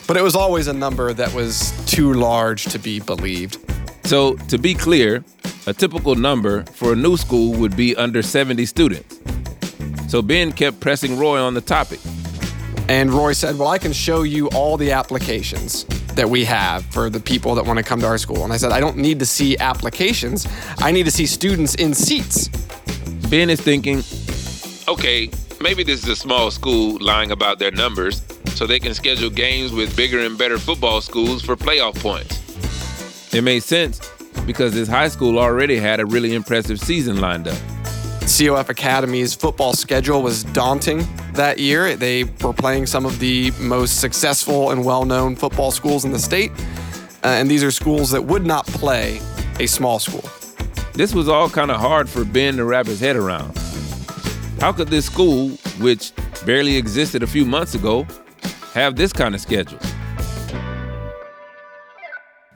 But 0.07 0.17
it 0.17 0.23
was 0.23 0.35
always 0.35 0.67
a 0.67 0.73
number 0.73 1.13
that 1.13 1.33
was 1.33 1.73
too 1.87 2.13
large 2.13 2.65
to 2.67 2.79
be 2.79 3.01
believed. 3.01 3.59
So, 4.05 4.35
to 4.35 4.59
be 4.59 4.75
clear, 4.75 5.25
a 5.67 5.73
typical 5.73 6.15
number 6.15 6.65
for 6.65 6.93
a 6.93 6.97
new 6.97 7.17
school 7.17 7.55
would 7.55 7.75
be 7.75 7.97
under 7.97 8.23
70 8.23 8.67
students. 8.67 9.19
So 10.09 10.21
Ben 10.23 10.53
kept 10.53 10.79
pressing 10.81 11.19
Roy 11.19 11.41
on 11.41 11.55
the 11.55 11.61
topic. 11.61 11.99
And 12.89 13.11
Roy 13.11 13.33
said, 13.33 13.59
Well, 13.59 13.69
I 13.69 13.79
can 13.79 13.93
show 13.93 14.23
you 14.23 14.49
all 14.51 14.77
the 14.77 14.93
applications 14.93 15.85
that 16.15 16.29
we 16.29 16.45
have 16.45 16.85
for 16.87 17.11
the 17.11 17.19
people 17.19 17.55
that 17.55 17.65
want 17.65 17.79
to 17.79 17.83
come 17.83 18.01
to 18.01 18.07
our 18.07 18.19
school. 18.19 18.45
And 18.45 18.53
I 18.53 18.57
said, 18.59 18.73
I 18.73 18.79
don't 18.79 18.99
need 18.99 19.19
to 19.21 19.27
see 19.27 19.57
applications, 19.59 20.47
I 20.79 20.93
need 20.93 21.05
to 21.05 21.11
see 21.11 21.27
students 21.27 21.75
in 21.77 21.95
seats. 21.95 22.49
Ben 23.29 23.49
is 23.49 23.61
thinking, 23.61 24.05
okay, 24.87 25.31
maybe 25.61 25.83
this 25.83 26.03
is 26.03 26.09
a 26.09 26.17
small 26.17 26.51
school 26.51 26.99
lying 27.01 27.31
about 27.31 27.59
their 27.59 27.71
numbers 27.71 28.21
so 28.55 28.67
they 28.67 28.79
can 28.79 28.95
schedule 28.95 29.31
games 29.31 29.73
with 29.73 29.97
bigger 29.97 30.21
and 30.21 30.39
better 30.39 30.59
football 30.59 31.01
schools 31.01 31.43
for 31.43 31.57
playoff 31.57 31.99
points. 32.01 33.35
It 33.35 33.43
made 33.43 33.63
sense 33.63 34.01
because 34.47 34.75
this 34.75 34.89
high 34.89 35.09
school 35.09 35.39
already 35.39 35.77
had 35.77 36.01
a 36.01 36.07
really 36.07 36.35
impressive 36.35 36.79
season 36.79 37.21
lined 37.21 37.49
up. 37.49 37.59
COF 38.21 38.71
Academy's 38.71 39.35
football 39.35 39.75
schedule 39.75 40.23
was 40.23 40.45
daunting 40.45 41.07
that 41.35 41.59
year. 41.59 41.95
They 41.95 42.25
were 42.25 42.55
playing 42.55 42.87
some 42.87 43.05
of 43.05 43.19
the 43.19 43.51
most 43.61 44.01
successful 44.01 44.71
and 44.71 44.85
well 44.85 45.05
known 45.05 45.37
football 45.37 45.71
schools 45.71 46.05
in 46.05 46.13
the 46.13 46.19
state. 46.19 46.51
Uh, 47.23 47.29
and 47.29 47.51
these 47.51 47.63
are 47.63 47.71
schools 47.71 48.11
that 48.11 48.23
would 48.23 48.47
not 48.47 48.67
play 48.67 49.21
a 49.61 49.67
small 49.67 49.99
school. 49.99 50.25
This 50.95 51.15
was 51.15 51.29
all 51.29 51.51
kind 51.51 51.71
of 51.71 51.81
hard 51.81 52.09
for 52.09 52.25
Ben 52.25 52.57
to 52.57 52.65
wrap 52.65 52.87
his 52.87 53.01
head 53.01 53.17
around. 53.17 53.57
How 54.61 54.73
could 54.73 54.89
this 54.89 55.07
school, 55.07 55.51
which 55.81 56.13
barely 56.47 56.77
existed 56.77 57.23
a 57.23 57.27
few 57.27 57.45
months 57.45 57.75
ago, 57.75 58.07
have 58.75 58.97
this 58.97 59.13
kind 59.13 59.35
of 59.35 59.41
schedule? 59.41 59.79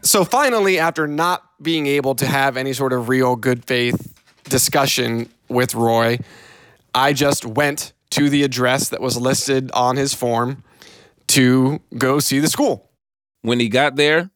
So 0.03 0.25
finally, 0.25 0.79
after 0.79 1.07
not 1.07 1.45
being 1.63 1.87
able 1.87 2.15
to 2.17 2.27
have 2.27 2.57
any 2.57 2.73
sort 2.73 2.93
of 2.93 3.09
real 3.09 3.37
good 3.37 3.65
faith 3.65 4.15
discussion 4.45 5.29
with 5.49 5.75
Roy, 5.75 6.19
I 6.95 7.13
just 7.13 7.45
went 7.45 7.93
to 8.11 8.29
the 8.29 8.43
address 8.43 8.89
that 8.89 9.01
was 9.01 9.17
listed 9.17 9.71
on 9.73 9.97
his 9.97 10.15
form 10.15 10.63
to 11.29 11.81
go 11.97 12.21
see 12.21 12.39
the 12.39 12.49
school. 12.49 12.91
When 13.43 13.61
he 13.61 13.69
got 13.69 13.97
there, 13.97 14.31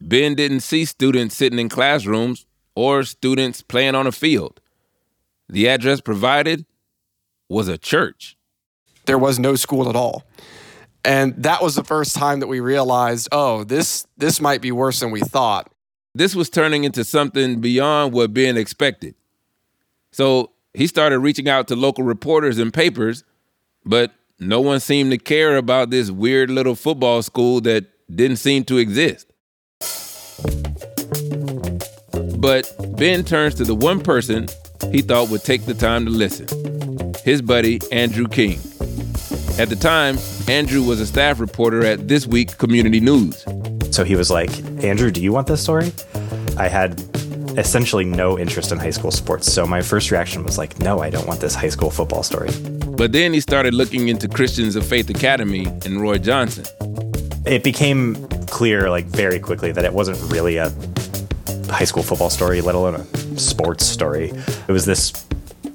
Ben 0.00 0.34
didn't 0.34 0.60
see 0.60 0.84
students 0.84 1.34
sitting 1.36 1.58
in 1.58 1.68
classrooms 1.68 2.46
or 2.74 3.02
students 3.02 3.62
playing 3.62 3.94
on 3.94 4.06
a 4.06 4.12
field. 4.12 4.60
The 5.48 5.68
address 5.68 6.00
provided 6.00 6.66
was 7.48 7.66
a 7.66 7.78
church. 7.78 8.36
There 9.06 9.18
was 9.18 9.38
no 9.38 9.54
school 9.54 9.88
at 9.88 9.96
all. 9.96 10.24
And 11.08 11.42
that 11.42 11.62
was 11.62 11.74
the 11.74 11.84
first 11.84 12.14
time 12.14 12.40
that 12.40 12.48
we 12.48 12.60
realized, 12.60 13.30
oh, 13.32 13.64
this 13.64 14.06
this 14.18 14.42
might 14.42 14.60
be 14.60 14.70
worse 14.72 15.00
than 15.00 15.10
we 15.10 15.20
thought. 15.20 15.72
This 16.14 16.36
was 16.36 16.50
turning 16.50 16.84
into 16.84 17.02
something 17.02 17.62
beyond 17.62 18.12
what 18.12 18.34
Ben 18.34 18.58
expected. 18.58 19.14
So 20.12 20.50
he 20.74 20.86
started 20.86 21.20
reaching 21.20 21.48
out 21.48 21.66
to 21.68 21.76
local 21.76 22.04
reporters 22.04 22.58
and 22.58 22.74
papers, 22.74 23.24
but 23.86 24.12
no 24.38 24.60
one 24.60 24.80
seemed 24.80 25.10
to 25.12 25.16
care 25.16 25.56
about 25.56 25.88
this 25.88 26.10
weird 26.10 26.50
little 26.50 26.74
football 26.74 27.22
school 27.22 27.62
that 27.62 27.86
didn't 28.14 28.36
seem 28.36 28.64
to 28.64 28.76
exist. 28.76 29.32
But 32.36 32.70
Ben 32.98 33.24
turns 33.24 33.54
to 33.54 33.64
the 33.64 33.74
one 33.74 34.02
person 34.02 34.48
he 34.92 35.00
thought 35.00 35.30
would 35.30 35.42
take 35.42 35.64
the 35.64 35.72
time 35.72 36.04
to 36.04 36.10
listen 36.10 36.48
his 37.24 37.40
buddy, 37.40 37.80
Andrew 37.90 38.28
King. 38.28 38.60
At 39.58 39.70
the 39.70 39.74
time, 39.74 40.18
Andrew 40.46 40.84
was 40.84 41.00
a 41.00 41.06
staff 41.06 41.40
reporter 41.40 41.84
at 41.84 42.06
This 42.06 42.28
Week 42.28 42.56
Community 42.58 43.00
News. 43.00 43.44
So 43.90 44.04
he 44.04 44.14
was 44.14 44.30
like, 44.30 44.56
Andrew, 44.84 45.10
do 45.10 45.20
you 45.20 45.32
want 45.32 45.48
this 45.48 45.60
story? 45.60 45.90
I 46.56 46.68
had 46.68 47.00
essentially 47.58 48.04
no 48.04 48.38
interest 48.38 48.70
in 48.70 48.78
high 48.78 48.90
school 48.90 49.10
sports. 49.10 49.52
So 49.52 49.66
my 49.66 49.82
first 49.82 50.12
reaction 50.12 50.44
was 50.44 50.58
like, 50.58 50.78
no, 50.78 51.00
I 51.00 51.10
don't 51.10 51.26
want 51.26 51.40
this 51.40 51.56
high 51.56 51.70
school 51.70 51.90
football 51.90 52.22
story. 52.22 52.50
But 52.96 53.10
then 53.10 53.32
he 53.32 53.40
started 53.40 53.74
looking 53.74 54.06
into 54.06 54.28
Christians 54.28 54.76
of 54.76 54.86
Faith 54.86 55.10
Academy 55.10 55.66
and 55.84 56.00
Roy 56.00 56.18
Johnson. 56.18 56.64
It 57.44 57.64
became 57.64 58.14
clear, 58.46 58.88
like, 58.90 59.06
very 59.06 59.40
quickly 59.40 59.72
that 59.72 59.84
it 59.84 59.92
wasn't 59.92 60.20
really 60.30 60.58
a 60.58 60.70
high 61.68 61.84
school 61.84 62.04
football 62.04 62.30
story, 62.30 62.60
let 62.60 62.76
alone 62.76 62.94
a 62.94 63.38
sports 63.40 63.84
story. 63.84 64.30
It 64.68 64.72
was 64.72 64.84
this 64.84 65.10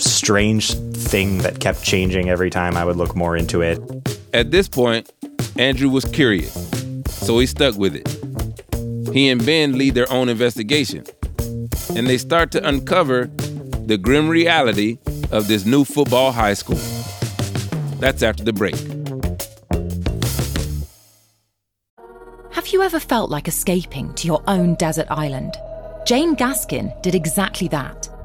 strange 0.03 0.73
thing 0.73 1.39
that 1.39 1.59
kept 1.59 1.83
changing 1.83 2.29
every 2.29 2.49
time 2.49 2.77
I 2.77 2.85
would 2.85 2.97
look 2.97 3.15
more 3.15 3.37
into 3.37 3.61
it. 3.61 3.79
At 4.33 4.51
this 4.51 4.67
point, 4.67 5.11
Andrew 5.57 5.89
was 5.89 6.05
curious, 6.05 6.53
so 7.07 7.39
he 7.39 7.45
stuck 7.45 7.75
with 7.75 7.95
it. 7.95 8.07
He 9.13 9.29
and 9.29 9.45
Ben 9.45 9.77
lead 9.77 9.93
their 9.93 10.11
own 10.11 10.29
investigation, 10.29 11.05
and 11.95 12.07
they 12.07 12.17
start 12.17 12.51
to 12.51 12.67
uncover 12.67 13.25
the 13.85 13.97
grim 13.97 14.27
reality 14.27 14.97
of 15.31 15.47
this 15.47 15.65
new 15.65 15.83
football 15.83 16.31
high 16.31 16.53
school. 16.53 16.79
That's 17.99 18.23
after 18.23 18.43
the 18.43 18.53
break. 18.53 18.75
Have 22.51 22.67
you 22.67 22.81
ever 22.81 22.99
felt 22.99 23.29
like 23.29 23.47
escaping 23.47 24.13
to 24.15 24.27
your 24.27 24.43
own 24.47 24.75
desert 24.75 25.07
island? 25.09 25.55
Jane 26.05 26.35
Gaskin 26.35 27.01
did 27.01 27.15
exactly 27.15 27.67
that, 27.69 28.09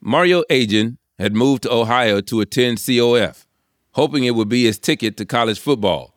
Mario 0.00 0.42
Agin 0.48 0.96
had 1.18 1.34
moved 1.34 1.64
to 1.64 1.72
Ohio 1.72 2.22
to 2.22 2.40
attend 2.40 2.78
COF, 2.78 3.46
hoping 3.92 4.24
it 4.24 4.34
would 4.34 4.48
be 4.48 4.64
his 4.64 4.78
ticket 4.78 5.16
to 5.18 5.26
college 5.26 5.60
football. 5.60 6.14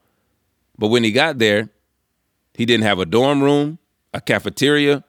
But 0.78 0.88
when 0.88 1.04
he 1.04 1.12
got 1.12 1.38
there, 1.38 1.70
he 2.54 2.66
didn't 2.66 2.86
have 2.86 3.00
a 3.00 3.06
dorm 3.06 3.44
room, 3.44 3.80
a 4.14 4.22
cafeteria, 4.22 5.04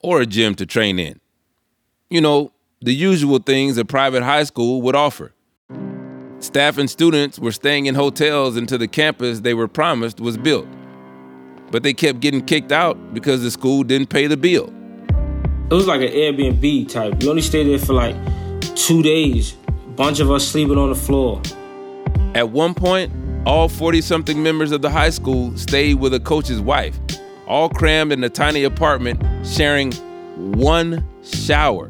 or 0.00 0.20
a 0.20 0.26
gym 0.26 0.54
to 0.54 0.66
train 0.66 0.98
in. 0.98 1.20
You 2.08 2.20
know, 2.20 2.52
the 2.80 2.94
usual 2.94 3.38
things 3.38 3.76
a 3.76 3.84
private 3.84 4.22
high 4.22 4.44
school 4.44 4.80
would 4.82 4.94
offer. 4.94 5.32
Staff 6.38 6.78
and 6.78 6.88
students 6.88 7.38
were 7.38 7.52
staying 7.52 7.86
in 7.86 7.94
hotels 7.94 8.56
until 8.56 8.78
the 8.78 8.88
campus 8.88 9.40
they 9.40 9.54
were 9.54 9.68
promised 9.68 10.20
was 10.20 10.38
built. 10.38 10.68
But 11.70 11.82
they 11.82 11.92
kept 11.92 12.20
getting 12.20 12.44
kicked 12.44 12.72
out 12.72 13.12
because 13.12 13.42
the 13.42 13.50
school 13.50 13.82
didn't 13.82 14.08
pay 14.08 14.26
the 14.26 14.36
bill. 14.36 14.72
It 15.70 15.74
was 15.74 15.86
like 15.86 16.00
an 16.00 16.08
Airbnb 16.08 16.88
type. 16.88 17.22
We 17.22 17.28
only 17.28 17.42
stayed 17.42 17.68
there 17.68 17.78
for 17.78 17.92
like 17.92 18.16
two 18.74 19.04
days. 19.04 19.56
A 19.68 19.90
bunch 19.90 20.18
of 20.18 20.28
us 20.28 20.44
sleeping 20.44 20.76
on 20.76 20.88
the 20.88 20.96
floor. 20.96 21.40
At 22.34 22.50
one 22.50 22.74
point, 22.74 23.12
all 23.46 23.68
40 23.68 24.00
something 24.00 24.42
members 24.42 24.72
of 24.72 24.82
the 24.82 24.90
high 24.90 25.10
school 25.10 25.56
stayed 25.56 25.94
with 25.94 26.12
a 26.12 26.18
coach's 26.18 26.60
wife, 26.60 26.98
all 27.46 27.68
crammed 27.68 28.10
in 28.10 28.24
a 28.24 28.28
tiny 28.28 28.64
apartment, 28.64 29.22
sharing 29.46 29.92
one 30.56 31.06
shower. 31.22 31.88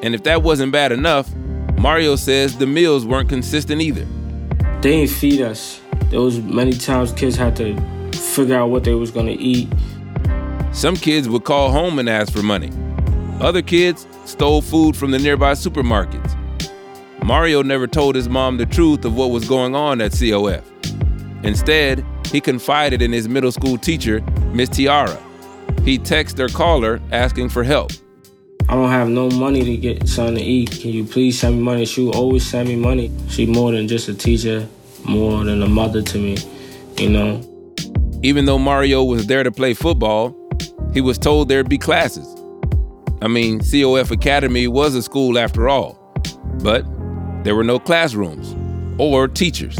And 0.00 0.14
if 0.14 0.22
that 0.22 0.44
wasn't 0.44 0.70
bad 0.70 0.92
enough, 0.92 1.34
Mario 1.78 2.14
says 2.14 2.56
the 2.58 2.66
meals 2.68 3.04
weren't 3.04 3.28
consistent 3.28 3.82
either. 3.82 4.06
They 4.82 5.00
didn't 5.00 5.10
feed 5.10 5.40
us. 5.40 5.80
There 6.10 6.20
was 6.20 6.38
many 6.40 6.74
times 6.74 7.10
kids 7.10 7.34
had 7.34 7.56
to 7.56 7.74
figure 8.12 8.54
out 8.54 8.70
what 8.70 8.84
they 8.84 8.94
was 8.94 9.10
gonna 9.10 9.36
eat. 9.36 9.68
Some 10.72 10.96
kids 10.96 11.28
would 11.28 11.44
call 11.44 11.70
home 11.70 11.98
and 11.98 12.08
ask 12.08 12.32
for 12.32 12.42
money. 12.42 12.70
Other 13.40 13.62
kids 13.62 14.06
stole 14.24 14.62
food 14.62 14.96
from 14.96 15.10
the 15.10 15.18
nearby 15.18 15.52
supermarkets. 15.52 16.36
Mario 17.22 17.62
never 17.62 17.86
told 17.86 18.14
his 18.14 18.28
mom 18.28 18.56
the 18.56 18.66
truth 18.66 19.04
of 19.04 19.14
what 19.14 19.30
was 19.30 19.46
going 19.48 19.74
on 19.74 20.00
at 20.00 20.12
COF. 20.12 20.64
Instead, 21.44 22.04
he 22.26 22.40
confided 22.40 23.02
in 23.02 23.12
his 23.12 23.28
middle 23.28 23.52
school 23.52 23.76
teacher, 23.76 24.20
Miss 24.52 24.70
Tiara. 24.70 25.22
He 25.84 25.98
texted 25.98 26.38
or 26.38 26.48
caller 26.48 27.00
asking 27.12 27.50
for 27.50 27.64
help. 27.64 27.92
I 28.68 28.74
don't 28.74 28.90
have 28.90 29.08
no 29.08 29.28
money 29.28 29.64
to 29.64 29.76
get 29.76 30.08
something 30.08 30.36
to 30.36 30.42
eat. 30.42 30.70
Can 30.70 30.92
you 30.92 31.04
please 31.04 31.38
send 31.38 31.56
me 31.56 31.62
money? 31.62 31.84
She 31.84 32.08
always 32.08 32.46
send 32.46 32.68
me 32.68 32.76
money. 32.76 33.12
She 33.28 33.44
more 33.44 33.72
than 33.72 33.88
just 33.88 34.08
a 34.08 34.14
teacher, 34.14 34.66
more 35.04 35.44
than 35.44 35.62
a 35.62 35.68
mother 35.68 36.00
to 36.00 36.18
me, 36.18 36.38
you 36.96 37.10
know. 37.10 37.42
Even 38.22 38.46
though 38.46 38.58
Mario 38.58 39.04
was 39.04 39.26
there 39.26 39.42
to 39.42 39.50
play 39.50 39.74
football, 39.74 40.34
he 40.92 41.00
was 41.00 41.18
told 41.18 41.48
there'd 41.48 41.68
be 41.68 41.78
classes. 41.78 42.26
I 43.22 43.28
mean, 43.28 43.60
COF 43.60 44.10
Academy 44.10 44.66
was 44.66 44.94
a 44.94 45.02
school 45.02 45.38
after 45.38 45.68
all, 45.68 45.98
but 46.62 46.84
there 47.44 47.54
were 47.54 47.64
no 47.64 47.78
classrooms 47.78 48.54
or 48.98 49.28
teachers. 49.28 49.78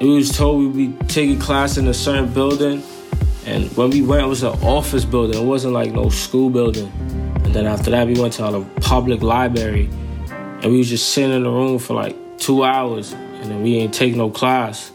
We 0.00 0.14
was 0.14 0.36
told 0.36 0.74
we'd 0.74 0.98
be 0.98 1.06
taking 1.06 1.38
class 1.38 1.76
in 1.76 1.86
a 1.86 1.94
certain 1.94 2.32
building, 2.32 2.82
and 3.46 3.70
when 3.76 3.90
we 3.90 4.02
went, 4.02 4.24
it 4.24 4.28
was 4.28 4.42
an 4.42 4.58
office 4.62 5.04
building. 5.04 5.40
It 5.40 5.46
wasn't 5.46 5.74
like 5.74 5.92
no 5.92 6.08
school 6.08 6.50
building. 6.50 6.90
And 7.44 7.54
then 7.54 7.66
after 7.66 7.90
that, 7.92 8.06
we 8.06 8.20
went 8.20 8.32
to 8.34 8.44
a 8.46 8.64
public 8.80 9.22
library, 9.22 9.88
and 10.28 10.72
we 10.72 10.78
was 10.78 10.88
just 10.88 11.10
sitting 11.10 11.32
in 11.32 11.44
the 11.44 11.50
room 11.50 11.78
for 11.78 11.94
like 11.94 12.16
two 12.38 12.64
hours, 12.64 13.12
and 13.12 13.50
then 13.50 13.62
we 13.62 13.76
ain't 13.76 13.94
take 13.94 14.16
no 14.16 14.30
class. 14.30 14.90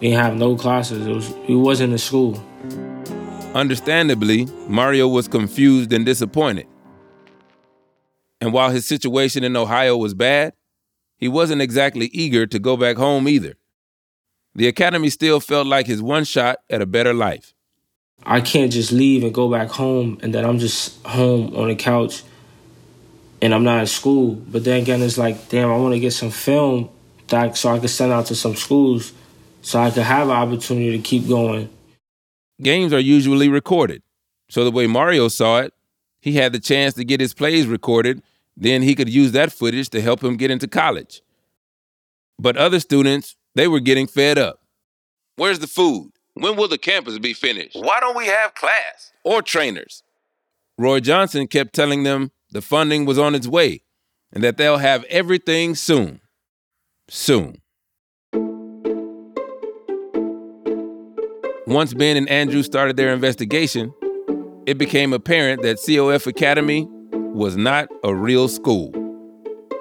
We 0.00 0.08
didn't 0.08 0.24
have 0.24 0.36
no 0.36 0.56
classes. 0.56 1.06
It 1.06 1.12
was 1.12 1.32
we 1.48 1.54
wasn't 1.54 1.92
in 1.92 1.98
school. 1.98 2.42
Understandably, 3.54 4.46
Mario 4.68 5.06
was 5.06 5.28
confused 5.28 5.92
and 5.92 6.04
disappointed. 6.04 6.66
And 8.40 8.52
while 8.52 8.70
his 8.70 8.84
situation 8.84 9.44
in 9.44 9.56
Ohio 9.56 9.96
was 9.96 10.12
bad, 10.12 10.54
he 11.16 11.28
wasn't 11.28 11.62
exactly 11.62 12.06
eager 12.06 12.46
to 12.46 12.58
go 12.58 12.76
back 12.76 12.96
home 12.96 13.28
either. 13.28 13.54
The 14.56 14.66
academy 14.66 15.08
still 15.08 15.38
felt 15.38 15.68
like 15.68 15.86
his 15.86 16.02
one 16.02 16.24
shot 16.24 16.58
at 16.68 16.82
a 16.82 16.86
better 16.86 17.14
life. 17.14 17.54
I 18.24 18.40
can't 18.40 18.72
just 18.72 18.90
leave 18.90 19.22
and 19.22 19.32
go 19.32 19.48
back 19.48 19.68
home 19.68 20.18
and 20.22 20.34
then 20.34 20.44
I'm 20.44 20.58
just 20.58 21.04
home 21.06 21.54
on 21.56 21.68
the 21.68 21.76
couch 21.76 22.24
and 23.40 23.54
I'm 23.54 23.62
not 23.62 23.80
in 23.80 23.86
school. 23.86 24.34
But 24.34 24.64
then 24.64 24.82
again, 24.82 25.00
it's 25.00 25.16
like, 25.16 25.48
damn, 25.48 25.70
I 25.70 25.76
want 25.76 25.94
to 25.94 26.00
get 26.00 26.12
some 26.12 26.30
film 26.30 26.88
that 27.28 27.56
so 27.56 27.70
I 27.70 27.78
can 27.78 27.88
send 27.88 28.12
out 28.12 28.26
to 28.26 28.34
some 28.34 28.56
schools 28.56 29.12
so 29.62 29.78
I 29.78 29.90
could 29.90 30.02
have 30.02 30.28
an 30.28 30.34
opportunity 30.34 30.96
to 30.96 31.02
keep 31.02 31.28
going. 31.28 31.68
Games 32.62 32.92
are 32.92 33.00
usually 33.00 33.48
recorded. 33.48 34.02
So 34.48 34.64
the 34.64 34.70
way 34.70 34.86
Mario 34.86 35.28
saw 35.28 35.60
it, 35.60 35.72
he 36.20 36.34
had 36.34 36.52
the 36.52 36.60
chance 36.60 36.94
to 36.94 37.04
get 37.04 37.20
his 37.20 37.34
plays 37.34 37.66
recorded, 37.66 38.22
then 38.56 38.82
he 38.82 38.94
could 38.94 39.08
use 39.08 39.32
that 39.32 39.52
footage 39.52 39.90
to 39.90 40.00
help 40.00 40.22
him 40.22 40.36
get 40.36 40.50
into 40.50 40.68
college. 40.68 41.22
But 42.38 42.56
other 42.56 42.80
students, 42.80 43.36
they 43.54 43.68
were 43.68 43.80
getting 43.80 44.06
fed 44.06 44.38
up. 44.38 44.60
Where's 45.36 45.58
the 45.58 45.66
food? 45.66 46.12
When 46.34 46.56
will 46.56 46.68
the 46.68 46.78
campus 46.78 47.18
be 47.18 47.32
finished? 47.32 47.76
Why 47.76 48.00
don't 48.00 48.16
we 48.16 48.26
have 48.26 48.54
class? 48.54 49.12
Or 49.24 49.42
trainers? 49.42 50.02
Roy 50.78 51.00
Johnson 51.00 51.46
kept 51.46 51.74
telling 51.74 52.02
them 52.02 52.32
the 52.50 52.62
funding 52.62 53.04
was 53.04 53.18
on 53.18 53.34
its 53.34 53.46
way 53.46 53.82
and 54.32 54.42
that 54.42 54.56
they'll 54.56 54.78
have 54.78 55.04
everything 55.04 55.74
soon. 55.74 56.20
Soon. 57.08 57.60
Once 61.66 61.94
Ben 61.94 62.18
and 62.18 62.28
Andrew 62.28 62.62
started 62.62 62.96
their 62.98 63.14
investigation, 63.14 63.94
it 64.66 64.76
became 64.76 65.14
apparent 65.14 65.62
that 65.62 65.78
COF 65.78 66.26
Academy 66.26 66.86
was 67.12 67.56
not 67.56 67.88
a 68.02 68.14
real 68.14 68.48
school. 68.48 68.92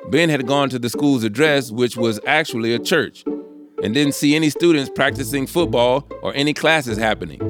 Ben 0.09 0.29
had 0.29 0.47
gone 0.47 0.69
to 0.69 0.79
the 0.79 0.89
school's 0.89 1.25
address, 1.25 1.71
which 1.71 1.97
was 1.97 2.21
actually 2.25 2.73
a 2.73 2.79
church, 2.79 3.25
and 3.83 3.93
didn't 3.93 4.15
see 4.15 4.33
any 4.33 4.49
students 4.49 4.89
practicing 4.95 5.45
football 5.45 6.07
or 6.21 6.33
any 6.35 6.53
classes 6.53 6.97
happening. 6.97 7.41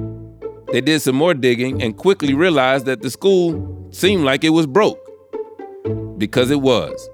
They 0.71 0.81
did 0.81 1.01
some 1.01 1.15
more 1.15 1.35
digging 1.35 1.83
and 1.83 1.95
quickly 1.95 2.33
realized 2.33 2.87
that 2.87 3.03
the 3.03 3.11
school 3.11 3.87
seemed 3.91 4.23
like 4.23 4.43
it 4.43 4.49
was 4.49 4.65
broke. 4.65 4.99
Because 6.17 6.49
it 6.49 6.61
was. 6.61 7.07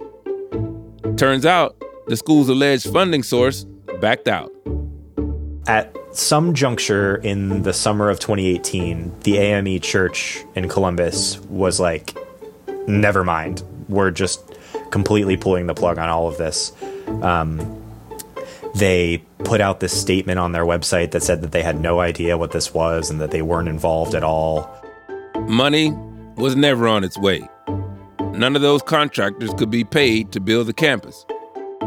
Turns 1.18 1.46
out, 1.46 1.76
the 2.08 2.16
school's 2.16 2.48
alleged 2.48 2.94
funding 2.94 3.24
source 3.24 3.66
backed 4.00 4.30
out. 4.30 4.50
At 5.68 5.94
some 6.12 6.54
juncture 6.54 7.15
in 7.17 7.63
the 7.63 7.74
summer 7.74 8.10
of 8.10 8.19
2018, 8.19 9.19
the 9.22 9.38
AME 9.38 9.80
church 9.80 10.43
in 10.56 10.67
Columbus 10.67 11.39
was 11.41 11.80
like, 11.80 12.17
never 12.88 13.24
mind. 13.24 13.63
We're 13.88 14.12
just 14.12 14.41
completely 14.91 15.38
pulling 15.38 15.67
the 15.67 15.74
plug 15.74 15.98
on 15.98 16.10
all 16.10 16.28
of 16.28 16.38
this. 16.38 16.74
Um, 17.22 17.82
they 18.76 19.24
put 19.39 19.62
out 19.62 19.80
this 19.80 20.00
statement 20.00 20.39
on 20.39 20.52
their 20.52 20.65
website 20.65 21.12
that 21.12 21.24
said 21.24 21.41
that 21.41 21.52
they 21.52 21.63
had 21.63 21.80
no 21.80 22.00
idea 22.00 22.38
what 22.38 22.52
this 22.52 22.74
was 22.74 23.10
and 23.10 23.19
that 23.22 23.32
they 23.32 23.41
weren't 23.41 23.67
involved 23.67 24.15
at 24.15 24.24
all. 24.24 24.69
Money 25.48 25.91
was 26.36 26.56
never 26.56 26.88
on 26.88 27.04
its 27.04 27.17
way. 27.17 27.48
None 28.34 28.56
of 28.56 28.62
those 28.62 28.82
contractors 28.82 29.54
could 29.56 29.72
be 29.72 29.84
paid 29.84 30.32
to 30.32 30.39
build 30.39 30.67
the 30.67 30.74
campus. 30.74 31.26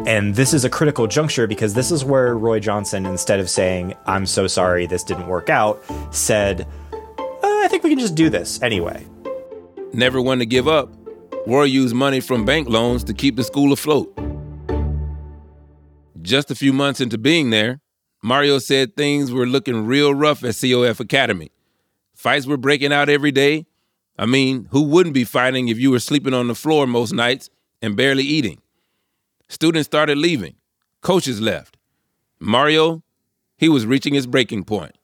And 0.04 0.34
this 0.34 0.52
is 0.52 0.64
a 0.64 0.70
critical 0.70 1.06
juncture 1.06 1.46
because 1.46 1.74
this 1.74 1.92
is 1.92 2.04
where 2.04 2.36
Roy 2.36 2.58
Johnson, 2.58 3.06
instead 3.06 3.38
of 3.38 3.48
saying, 3.48 3.94
I'm 4.06 4.26
so 4.26 4.48
sorry 4.48 4.86
this 4.86 5.04
didn't 5.04 5.28
work 5.28 5.48
out, 5.48 5.80
said, 6.10 6.66
uh, 6.92 6.98
I 7.42 7.68
think 7.70 7.84
we 7.84 7.90
can 7.90 8.00
just 8.00 8.16
do 8.16 8.28
this 8.28 8.60
anyway. 8.62 9.06
Never 9.92 10.20
one 10.20 10.40
to 10.40 10.46
give 10.46 10.66
up, 10.66 10.92
Roy 11.46 11.64
used 11.64 11.94
money 11.94 12.18
from 12.18 12.44
bank 12.44 12.68
loans 12.68 13.04
to 13.04 13.14
keep 13.14 13.36
the 13.36 13.44
school 13.44 13.72
afloat. 13.72 14.12
Just 16.20 16.50
a 16.50 16.56
few 16.56 16.72
months 16.72 17.00
into 17.00 17.16
being 17.16 17.50
there, 17.50 17.80
Mario 18.24 18.58
said 18.58 18.96
things 18.96 19.30
were 19.30 19.46
looking 19.46 19.86
real 19.86 20.14
rough 20.14 20.42
at 20.42 20.56
COF 20.56 20.98
Academy. 20.98 21.52
Fights 22.14 22.46
were 22.46 22.56
breaking 22.56 22.92
out 22.92 23.08
every 23.08 23.32
day. 23.32 23.66
I 24.18 24.26
mean, 24.26 24.66
who 24.72 24.82
wouldn't 24.82 25.14
be 25.14 25.24
fighting 25.24 25.68
if 25.68 25.78
you 25.78 25.92
were 25.92 26.00
sleeping 26.00 26.34
on 26.34 26.48
the 26.48 26.54
floor 26.56 26.88
most 26.88 27.12
nights 27.12 27.50
and 27.80 27.96
barely 27.96 28.24
eating? 28.24 28.61
Students 29.52 29.86
started 29.86 30.16
leaving. 30.16 30.54
Coaches 31.02 31.38
left. 31.38 31.76
Mario, 32.40 33.02
he 33.58 33.68
was 33.68 33.84
reaching 33.84 34.14
his 34.14 34.26
breaking 34.26 34.64
point. 34.64 34.96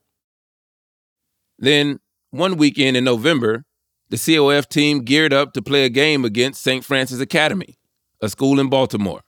Then, 1.59 2.01
one 2.31 2.57
weekend 2.57 2.97
in 2.97 3.05
November, 3.05 3.67
the 4.09 4.17
COF 4.17 4.67
team 4.67 5.05
geared 5.05 5.35
up 5.35 5.53
to 5.53 5.61
play 5.61 5.85
a 5.85 5.91
game 5.91 6.25
against 6.25 6.63
St. 6.63 6.83
Frances 6.83 7.21
Academy, 7.21 7.79
a 8.23 8.31
school 8.31 8.59
in 8.59 8.71
Baltimore. 8.71 9.21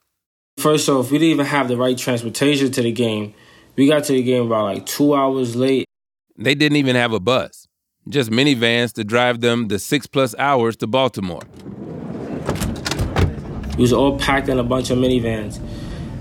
First 0.56 0.88
off, 0.88 1.10
we 1.10 1.18
didn't 1.18 1.32
even 1.34 1.46
have 1.46 1.68
the 1.68 1.76
right 1.76 1.98
transportation 1.98 2.72
to 2.72 2.80
the 2.80 2.90
game. 2.90 3.34
We 3.76 3.88
got 3.88 4.04
to 4.04 4.14
the 4.14 4.22
game 4.22 4.46
about 4.46 4.64
like 4.64 4.86
two 4.86 5.14
hours 5.14 5.54
late. 5.54 5.84
They 6.38 6.54
didn't 6.54 6.76
even 6.76 6.96
have 6.96 7.12
a 7.12 7.20
bus, 7.20 7.68
just 8.08 8.30
minivans 8.30 8.94
to 8.94 9.04
drive 9.04 9.42
them 9.42 9.68
the 9.68 9.78
six 9.78 10.06
plus 10.06 10.34
hours 10.38 10.76
to 10.78 10.86
Baltimore. 10.86 11.42
We 13.80 13.84
was 13.84 13.94
all 13.94 14.18
packed 14.18 14.50
in 14.50 14.58
a 14.58 14.62
bunch 14.62 14.90
of 14.90 14.98
minivans. 14.98 15.56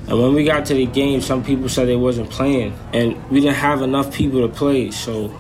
And 0.08 0.18
when 0.18 0.34
we 0.34 0.46
got 0.46 0.64
to 0.68 0.74
the 0.74 0.86
game, 0.86 1.20
some 1.20 1.44
people 1.44 1.68
said 1.68 1.90
they 1.90 1.98
wasn't 1.98 2.30
playing. 2.30 2.74
And 2.94 3.22
we 3.30 3.42
didn't 3.42 3.58
have 3.58 3.82
enough 3.82 4.14
people 4.14 4.48
to 4.48 4.56
play, 4.56 4.92
so 4.92 5.38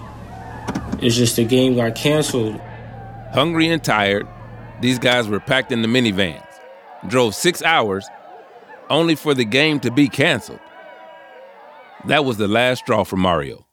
it's 1.01 1.15
just 1.15 1.37
the 1.37 1.45
game 1.45 1.77
got 1.77 1.95
canceled. 1.95 2.59
Hungry 3.33 3.69
and 3.69 3.81
tired, 3.81 4.27
these 4.81 4.99
guys 4.99 5.29
were 5.29 5.39
packed 5.39 5.71
in 5.71 5.81
the 5.81 5.87
minivans, 5.87 6.45
drove 7.07 7.35
six 7.35 7.63
hours, 7.63 8.05
only 8.89 9.15
for 9.15 9.33
the 9.33 9.45
game 9.45 9.79
to 9.79 9.89
be 9.89 10.09
canceled. 10.09 10.59
That 12.07 12.25
was 12.25 12.35
the 12.35 12.49
last 12.49 12.79
straw 12.79 13.05
for 13.05 13.15
Mario. 13.15 13.65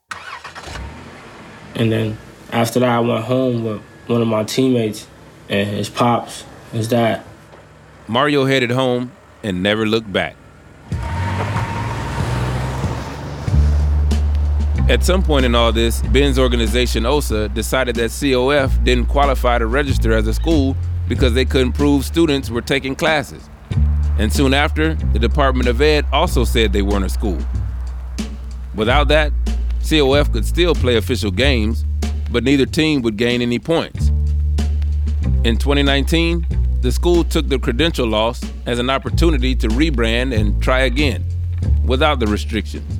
And 1.75 1.91
then 1.91 2.17
After 2.53 2.79
that, 2.79 2.89
I 2.89 2.99
went 3.01 3.25
home 3.25 3.65
with 3.65 3.81
one 4.05 4.21
of 4.21 4.27
my 4.29 4.45
teammates 4.45 5.05
and 5.49 5.67
his 5.67 5.89
pops, 5.89 6.45
his 6.71 6.87
dad. 6.87 7.26
Mario 8.07 8.45
headed 8.45 8.71
home 8.71 9.11
and 9.43 9.61
never 9.61 9.85
looked 9.85 10.11
back. 10.11 10.35
At 14.89 15.03
some 15.03 15.21
point 15.21 15.45
in 15.45 15.53
all 15.53 15.73
this, 15.73 16.01
Ben's 16.01 16.39
organization 16.39 17.05
OSA 17.05 17.49
decided 17.49 17.95
that 17.97 18.09
COF 18.09 18.81
didn't 18.85 19.07
qualify 19.07 19.57
to 19.57 19.67
register 19.67 20.13
as 20.13 20.27
a 20.27 20.33
school 20.33 20.77
because 21.09 21.33
they 21.33 21.43
couldn't 21.43 21.73
prove 21.73 22.05
students 22.05 22.49
were 22.49 22.61
taking 22.61 22.95
classes. 22.95 23.49
And 24.17 24.31
soon 24.31 24.53
after, 24.53 24.93
the 24.93 25.19
Department 25.19 25.67
of 25.67 25.81
Ed 25.81 26.05
also 26.13 26.45
said 26.45 26.71
they 26.71 26.81
weren't 26.81 27.03
a 27.03 27.09
school. 27.09 27.37
Without 28.75 29.09
that, 29.09 29.33
COF 29.81 30.31
could 30.31 30.45
still 30.45 30.73
play 30.73 30.95
official 30.95 31.31
games, 31.31 31.83
but 32.31 32.45
neither 32.45 32.65
team 32.65 33.01
would 33.01 33.17
gain 33.17 33.41
any 33.41 33.59
points. 33.59 34.07
In 35.43 35.57
2019, 35.57 36.45
the 36.87 36.91
school 36.93 37.25
took 37.25 37.49
the 37.49 37.59
credential 37.59 38.07
loss 38.07 38.41
as 38.65 38.79
an 38.79 38.89
opportunity 38.89 39.53
to 39.53 39.67
rebrand 39.67 40.33
and 40.33 40.63
try 40.63 40.83
again, 40.83 41.21
without 41.85 42.17
the 42.17 42.27
restrictions 42.27 42.97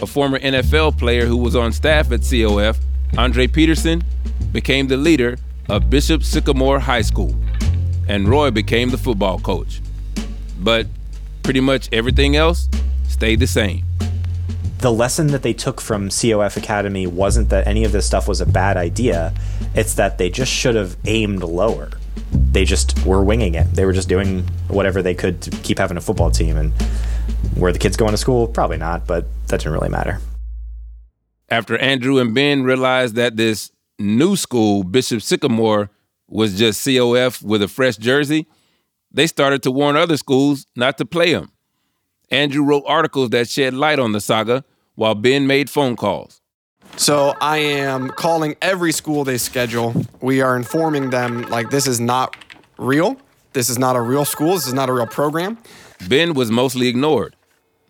a 0.00 0.06
former 0.06 0.38
NFL 0.38 0.96
player 0.96 1.26
who 1.26 1.36
was 1.36 1.56
on 1.56 1.72
staff 1.72 2.12
at 2.12 2.20
COF, 2.20 2.78
Andre 3.18 3.48
Peterson, 3.48 4.04
became 4.52 4.86
the 4.86 4.96
leader 4.96 5.38
of 5.68 5.90
Bishop 5.90 6.22
Sycamore 6.22 6.78
High 6.78 7.02
School, 7.02 7.34
and 8.06 8.28
Roy 8.28 8.52
became 8.52 8.90
the 8.90 8.98
football 8.98 9.40
coach. 9.40 9.80
But 10.60 10.86
pretty 11.42 11.60
much 11.60 11.88
everything 11.92 12.36
else 12.36 12.68
stayed 13.08 13.40
the 13.40 13.48
same. 13.48 13.84
The 14.78 14.92
lesson 14.92 15.28
that 15.28 15.42
they 15.42 15.54
took 15.54 15.80
from 15.80 16.10
COF 16.10 16.56
Academy 16.56 17.08
wasn't 17.08 17.48
that 17.48 17.66
any 17.66 17.82
of 17.82 17.90
this 17.90 18.06
stuff 18.06 18.28
was 18.28 18.40
a 18.40 18.46
bad 18.46 18.76
idea, 18.76 19.34
it's 19.74 19.94
that 19.94 20.18
they 20.18 20.30
just 20.30 20.52
should 20.52 20.76
have 20.76 20.96
aimed 21.06 21.42
lower. 21.42 21.90
They 22.32 22.64
just 22.64 23.04
were 23.04 23.22
winging 23.22 23.54
it. 23.54 23.64
They 23.72 23.84
were 23.84 23.92
just 23.92 24.08
doing 24.08 24.44
whatever 24.68 25.02
they 25.02 25.14
could 25.14 25.42
to 25.42 25.50
keep 25.50 25.78
having 25.78 25.96
a 25.96 26.00
football 26.00 26.30
team 26.30 26.56
and 26.56 26.72
were 27.56 27.72
the 27.72 27.78
kids 27.78 27.96
going 27.96 28.12
to 28.12 28.16
school? 28.16 28.46
Probably 28.48 28.76
not, 28.76 29.06
but 29.06 29.26
that 29.48 29.60
didn't 29.60 29.72
really 29.72 29.88
matter. 29.88 30.20
After 31.48 31.78
Andrew 31.78 32.18
and 32.18 32.34
Ben 32.34 32.62
realized 32.62 33.14
that 33.14 33.36
this 33.36 33.70
new 33.98 34.36
school, 34.36 34.82
Bishop 34.82 35.22
Sycamore, 35.22 35.90
was 36.28 36.58
just 36.58 36.84
COF 36.84 37.42
with 37.42 37.62
a 37.62 37.68
fresh 37.68 37.96
jersey, 37.96 38.46
they 39.12 39.26
started 39.26 39.62
to 39.62 39.70
warn 39.70 39.96
other 39.96 40.16
schools 40.16 40.66
not 40.74 40.98
to 40.98 41.06
play 41.06 41.32
them. 41.32 41.52
Andrew 42.30 42.64
wrote 42.64 42.82
articles 42.86 43.30
that 43.30 43.48
shed 43.48 43.74
light 43.74 43.98
on 43.98 44.12
the 44.12 44.20
saga, 44.20 44.64
while 44.96 45.14
Ben 45.14 45.46
made 45.46 45.70
phone 45.70 45.94
calls. 45.94 46.40
So 46.96 47.34
I 47.40 47.58
am 47.58 48.08
calling 48.08 48.56
every 48.62 48.90
school 48.90 49.24
they 49.24 49.36
schedule. 49.36 49.94
We 50.22 50.40
are 50.40 50.56
informing 50.56 51.10
them 51.10 51.42
like 51.42 51.68
this 51.70 51.86
is 51.86 52.00
not 52.00 52.36
real. 52.78 53.18
This 53.52 53.68
is 53.68 53.78
not 53.78 53.96
a 53.96 54.00
real 54.00 54.24
school. 54.24 54.54
This 54.54 54.66
is 54.66 54.72
not 54.72 54.88
a 54.88 54.92
real 54.92 55.06
program. 55.06 55.58
Ben 56.08 56.32
was 56.32 56.50
mostly 56.50 56.88
ignored. 56.88 57.36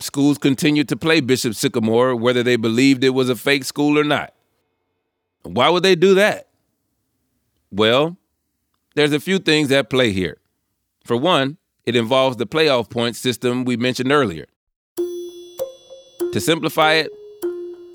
Schools 0.00 0.38
continued 0.38 0.88
to 0.88 0.96
play 0.96 1.20
Bishop 1.20 1.54
Sycamore 1.54 2.16
whether 2.16 2.42
they 2.42 2.56
believed 2.56 3.04
it 3.04 3.10
was 3.10 3.28
a 3.28 3.36
fake 3.36 3.64
school 3.64 3.96
or 3.96 4.04
not. 4.04 4.34
Why 5.42 5.68
would 5.68 5.84
they 5.84 5.94
do 5.94 6.14
that? 6.14 6.48
Well, 7.70 8.16
there's 8.96 9.12
a 9.12 9.20
few 9.20 9.38
things 9.38 9.70
at 9.70 9.88
play 9.88 10.10
here. 10.10 10.38
For 11.04 11.16
one, 11.16 11.58
it 11.84 11.94
involves 11.94 12.38
the 12.38 12.46
playoff 12.46 12.90
point 12.90 13.14
system 13.14 13.64
we 13.64 13.76
mentioned 13.76 14.10
earlier. 14.10 14.46
To 14.96 16.40
simplify 16.40 16.94
it, 16.94 17.10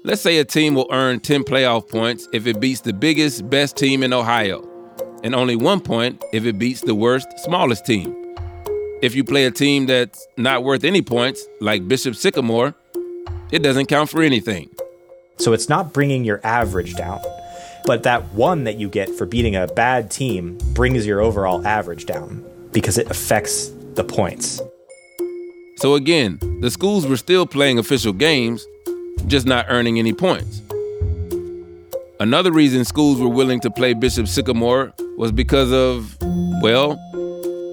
let's 0.03 0.21
say 0.21 0.37
a 0.37 0.45
team 0.45 0.73
will 0.73 0.87
earn 0.91 1.19
10 1.19 1.43
playoff 1.43 1.89
points 1.89 2.27
if 2.33 2.47
it 2.47 2.59
beats 2.59 2.81
the 2.81 2.93
biggest, 2.93 3.49
best 3.49 3.77
team 3.77 4.03
in 4.03 4.13
Ohio, 4.13 4.67
and 5.23 5.35
only 5.35 5.55
one 5.55 5.79
point 5.79 6.23
if 6.33 6.45
it 6.45 6.57
beats 6.57 6.81
the 6.81 6.95
worst, 6.95 7.27
smallest 7.39 7.85
team. 7.85 8.15
If 9.01 9.15
you 9.15 9.23
play 9.23 9.45
a 9.45 9.51
team 9.51 9.85
that's 9.85 10.27
not 10.37 10.63
worth 10.63 10.83
any 10.83 11.01
points, 11.01 11.45
like 11.59 11.87
Bishop 11.87 12.15
Sycamore, 12.15 12.75
it 13.51 13.59
doesn't 13.59 13.87
count 13.87 14.09
for 14.09 14.21
anything. 14.21 14.69
So 15.37 15.53
it's 15.53 15.69
not 15.69 15.93
bringing 15.93 16.23
your 16.23 16.39
average 16.43 16.95
down, 16.95 17.19
but 17.85 18.03
that 18.03 18.23
one 18.33 18.63
that 18.65 18.77
you 18.77 18.89
get 18.89 19.09
for 19.09 19.25
beating 19.25 19.55
a 19.55 19.67
bad 19.67 20.11
team 20.11 20.57
brings 20.73 21.05
your 21.05 21.19
overall 21.19 21.65
average 21.65 22.05
down 22.05 22.45
because 22.71 22.97
it 22.97 23.09
affects 23.09 23.71
the 23.95 24.03
points. 24.03 24.61
So 25.77 25.95
again, 25.95 26.37
the 26.61 26.69
schools 26.69 27.07
were 27.07 27.17
still 27.17 27.47
playing 27.47 27.79
official 27.79 28.13
games, 28.13 28.65
just 29.27 29.45
not 29.45 29.65
earning 29.69 29.99
any 29.99 30.13
points. 30.13 30.61
Another 32.19 32.51
reason 32.51 32.85
schools 32.85 33.19
were 33.19 33.29
willing 33.29 33.59
to 33.61 33.71
play 33.71 33.93
Bishop 33.93 34.27
Sycamore 34.27 34.93
was 35.17 35.31
because 35.31 35.71
of, 35.71 36.15
well, 36.61 36.99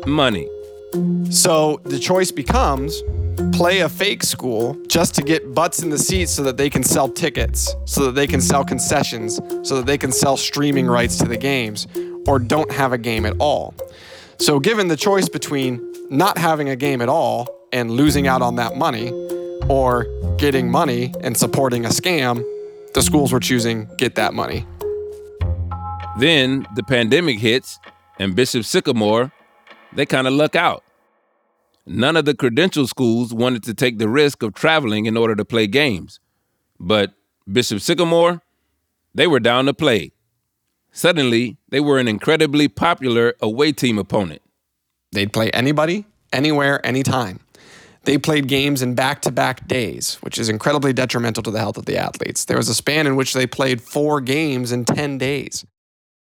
money. 0.07 0.49
So 1.31 1.81
the 1.85 1.99
choice 1.99 2.33
becomes 2.33 3.03
play 3.53 3.81
a 3.81 3.89
fake 3.89 4.23
school 4.23 4.77
just 4.89 5.15
to 5.15 5.23
get 5.23 5.55
butts 5.55 5.83
in 5.83 5.91
the 5.91 5.99
seats 5.99 6.33
so 6.33 6.43
that 6.45 6.57
they 6.57 6.71
can 6.71 6.83
sell 6.83 7.09
tickets, 7.09 7.75
so 7.85 8.07
that 8.07 8.15
they 8.15 8.27
can 8.27 8.41
sell 8.41 8.65
concessions, 8.65 9.39
so 9.63 9.77
that 9.77 9.87
they 9.87 9.99
can 9.99 10.13
sell 10.13 10.37
streaming 10.37 10.87
rights 10.87 11.19
to 11.19 11.25
the 11.27 11.37
games, 11.37 11.87
or 12.27 12.39
don't 12.39 12.71
have 12.73 12.93
a 12.93 12.99
game 12.99 13.27
at 13.27 13.37
all. 13.39 13.75
So, 14.39 14.61
given 14.61 14.89
the 14.89 14.97
choice 14.97 15.29
between 15.29 15.85
not 16.11 16.39
having 16.39 16.69
a 16.69 16.77
game 16.77 17.03
at 17.03 17.09
all 17.09 17.49
and 17.73 17.91
losing 17.91 18.27
out 18.27 18.41
on 18.41 18.57
that 18.57 18.77
money, 18.77 19.09
or 19.69 20.07
getting 20.39 20.71
money 20.71 21.13
and 21.23 21.37
supporting 21.37 21.85
a 21.85 21.89
scam, 21.89 22.45
the 22.95 23.03
schools 23.03 23.33
were 23.33 23.41
choosing 23.41 23.89
get 23.99 24.15
that 24.15 24.35
money. 24.35 24.67
Then 26.19 26.67
the 26.75 26.83
pandemic 26.83 27.39
hits, 27.39 27.79
and 28.19 28.35
Bishop 28.35 28.65
Sycamore 28.65 29.33
they 29.93 30.07
kind 30.07 30.27
of 30.27 30.33
luck 30.33 30.55
out. 30.55 30.85
None 31.87 32.17
of 32.17 32.25
the 32.25 32.35
credential 32.35 32.87
schools 32.87 33.33
wanted 33.33 33.63
to 33.65 33.75
take 33.75 33.99
the 33.99 34.09
risk 34.09 34.43
of 34.43 34.55
traveling 34.55 35.07
in 35.07 35.17
order 35.17 35.35
to 35.35 35.45
play 35.45 35.67
games. 35.67 36.21
But 36.79 37.15
Bishop 37.51 37.81
Sycamore, 37.81 38.43
they 39.15 39.27
were 39.27 39.41
down 39.41 39.65
to 39.67 39.75
play. 39.75 40.13
Suddenly, 40.93 41.57
they 41.71 41.81
were 41.81 41.99
an 41.99 42.09
incredibly 42.09 42.69
popular 42.69 43.35
away 43.41 43.73
team 43.73 43.99
opponent. 43.99 44.43
They'd 45.13 45.33
play 45.33 45.51
anybody, 45.51 46.05
anywhere, 46.33 46.85
anytime. 46.85 47.41
They 48.09 48.17
played 48.17 48.49
games 48.49 48.81
in 48.81 48.95
back 48.95 49.21
to 49.21 49.31
back 49.31 49.69
days, 49.69 50.15
which 50.23 50.39
is 50.39 50.49
incredibly 50.49 50.95
detrimental 50.95 51.43
to 51.43 51.51
the 51.51 51.59
health 51.59 51.77
of 51.77 51.85
the 51.85 51.99
athletes. 51.99 52.47
There 52.47 52.57
was 52.57 52.71
a 52.71 52.75
span 52.75 53.07
in 53.07 53.17
which 53.17 53.35
they 53.35 53.47
played 53.47 53.83
four 53.83 54.23
games 54.23 54.73
in 54.73 54.87
10 54.87 55.19
days. 55.19 55.67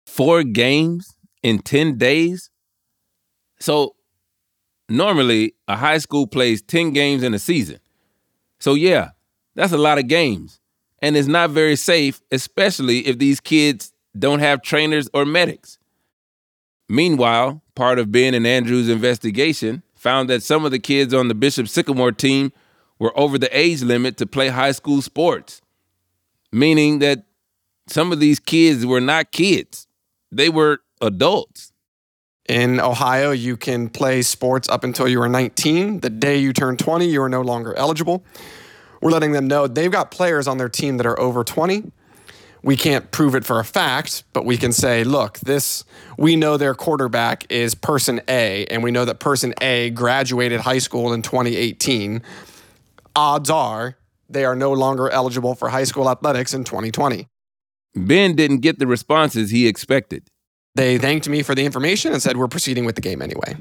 Four 0.06 0.44
games 0.44 1.16
in 1.42 1.58
10 1.58 1.98
days? 1.98 2.50
So 3.58 3.96
normally 4.88 5.54
a 5.66 5.74
high 5.74 5.98
school 5.98 6.28
plays 6.28 6.62
10 6.62 6.92
games 6.92 7.24
in 7.24 7.34
a 7.34 7.38
season. 7.40 7.80
So 8.60 8.74
yeah, 8.74 9.08
that's 9.56 9.72
a 9.72 9.76
lot 9.76 9.98
of 9.98 10.06
games. 10.06 10.60
And 11.00 11.16
it's 11.16 11.26
not 11.26 11.50
very 11.50 11.74
safe, 11.74 12.22
especially 12.30 13.08
if 13.08 13.18
these 13.18 13.40
kids 13.40 13.92
don't 14.16 14.38
have 14.38 14.62
trainers 14.62 15.08
or 15.12 15.24
medics. 15.24 15.80
Meanwhile, 16.88 17.60
part 17.74 17.98
of 17.98 18.12
Ben 18.12 18.34
and 18.34 18.46
Andrew's 18.46 18.88
investigation 18.88 19.82
found 20.02 20.28
that 20.28 20.42
some 20.42 20.64
of 20.64 20.72
the 20.72 20.80
kids 20.80 21.14
on 21.14 21.28
the 21.28 21.34
Bishop 21.34 21.68
Sycamore 21.68 22.10
team 22.10 22.52
were 22.98 23.16
over 23.16 23.38
the 23.38 23.56
age 23.56 23.82
limit 23.82 24.16
to 24.16 24.26
play 24.26 24.48
high 24.48 24.72
school 24.72 25.00
sports, 25.00 25.62
meaning 26.50 26.98
that 26.98 27.24
some 27.86 28.10
of 28.10 28.18
these 28.18 28.40
kids 28.40 28.84
were 28.84 29.00
not 29.00 29.30
kids, 29.30 29.86
they 30.32 30.48
were 30.48 30.80
adults. 31.00 31.72
In 32.48 32.80
Ohio, 32.80 33.30
you 33.30 33.56
can 33.56 33.88
play 33.88 34.22
sports 34.22 34.68
up 34.68 34.82
until 34.82 35.06
you 35.06 35.22
are 35.22 35.28
19. 35.28 36.00
The 36.00 36.10
day 36.10 36.36
you 36.36 36.52
turn 36.52 36.76
20, 36.76 37.06
you 37.06 37.22
are 37.22 37.28
no 37.28 37.40
longer 37.40 37.72
eligible. 37.76 38.24
We're 39.00 39.12
letting 39.12 39.30
them 39.30 39.46
know 39.46 39.68
they've 39.68 39.90
got 39.90 40.10
players 40.10 40.48
on 40.48 40.58
their 40.58 40.68
team 40.68 40.96
that 40.96 41.06
are 41.06 41.18
over 41.18 41.44
20. 41.44 41.92
We 42.62 42.76
can't 42.76 43.10
prove 43.10 43.34
it 43.34 43.44
for 43.44 43.58
a 43.58 43.64
fact, 43.64 44.22
but 44.32 44.44
we 44.44 44.56
can 44.56 44.72
say, 44.72 45.02
look, 45.02 45.38
this, 45.40 45.84
we 46.16 46.36
know 46.36 46.56
their 46.56 46.74
quarterback 46.74 47.50
is 47.50 47.74
person 47.74 48.20
A, 48.28 48.66
and 48.66 48.84
we 48.84 48.92
know 48.92 49.04
that 49.04 49.18
person 49.18 49.52
A 49.60 49.90
graduated 49.90 50.60
high 50.60 50.78
school 50.78 51.12
in 51.12 51.22
2018. 51.22 52.22
Odds 53.16 53.50
are 53.50 53.96
they 54.32 54.44
are 54.44 54.56
no 54.56 54.72
longer 54.72 55.10
eligible 55.10 55.54
for 55.54 55.68
high 55.68 55.84
school 55.84 56.08
athletics 56.08 56.54
in 56.54 56.64
2020. 56.64 57.28
Ben 57.94 58.34
didn't 58.34 58.58
get 58.58 58.78
the 58.78 58.86
responses 58.86 59.50
he 59.50 59.66
expected. 59.66 60.24
They 60.74 60.96
thanked 60.96 61.28
me 61.28 61.42
for 61.42 61.54
the 61.54 61.66
information 61.66 62.12
and 62.12 62.22
said, 62.22 62.36
We're 62.36 62.48
proceeding 62.48 62.86
with 62.86 62.94
the 62.94 63.02
game 63.02 63.20
anyway. 63.20 63.56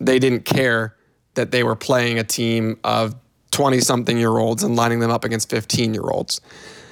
They 0.00 0.18
didn't 0.18 0.44
care 0.44 0.96
that 1.34 1.50
they 1.50 1.62
were 1.62 1.76
playing 1.76 2.18
a 2.18 2.24
team 2.24 2.78
of 2.84 3.14
20 3.52 3.80
something 3.80 4.18
year 4.18 4.36
olds 4.36 4.62
and 4.62 4.76
lining 4.76 5.00
them 5.00 5.10
up 5.10 5.24
against 5.24 5.48
15 5.48 5.94
year 5.94 6.04
olds. 6.04 6.40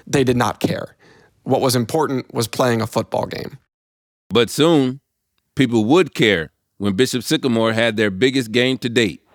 They 0.07 0.25
did 0.25 0.37
not 0.37 0.61
care. 0.61 0.97
What 1.51 1.61
was 1.61 1.75
important 1.75 2.33
was 2.33 2.47
playing 2.47 2.81
a 2.81 2.87
football 2.87 3.27
game. 3.27 3.59
But 4.29 4.51
soon, 4.51 5.01
people 5.57 5.85
would 5.85 6.15
care 6.15 6.53
when 6.79 6.93
Bishop 6.93 7.25
Sycamore 7.25 7.73
had 7.73 7.97
their 7.97 8.13
biggest 8.13 8.53
game 8.53 8.79
to 8.79 8.89
date. 8.89 9.27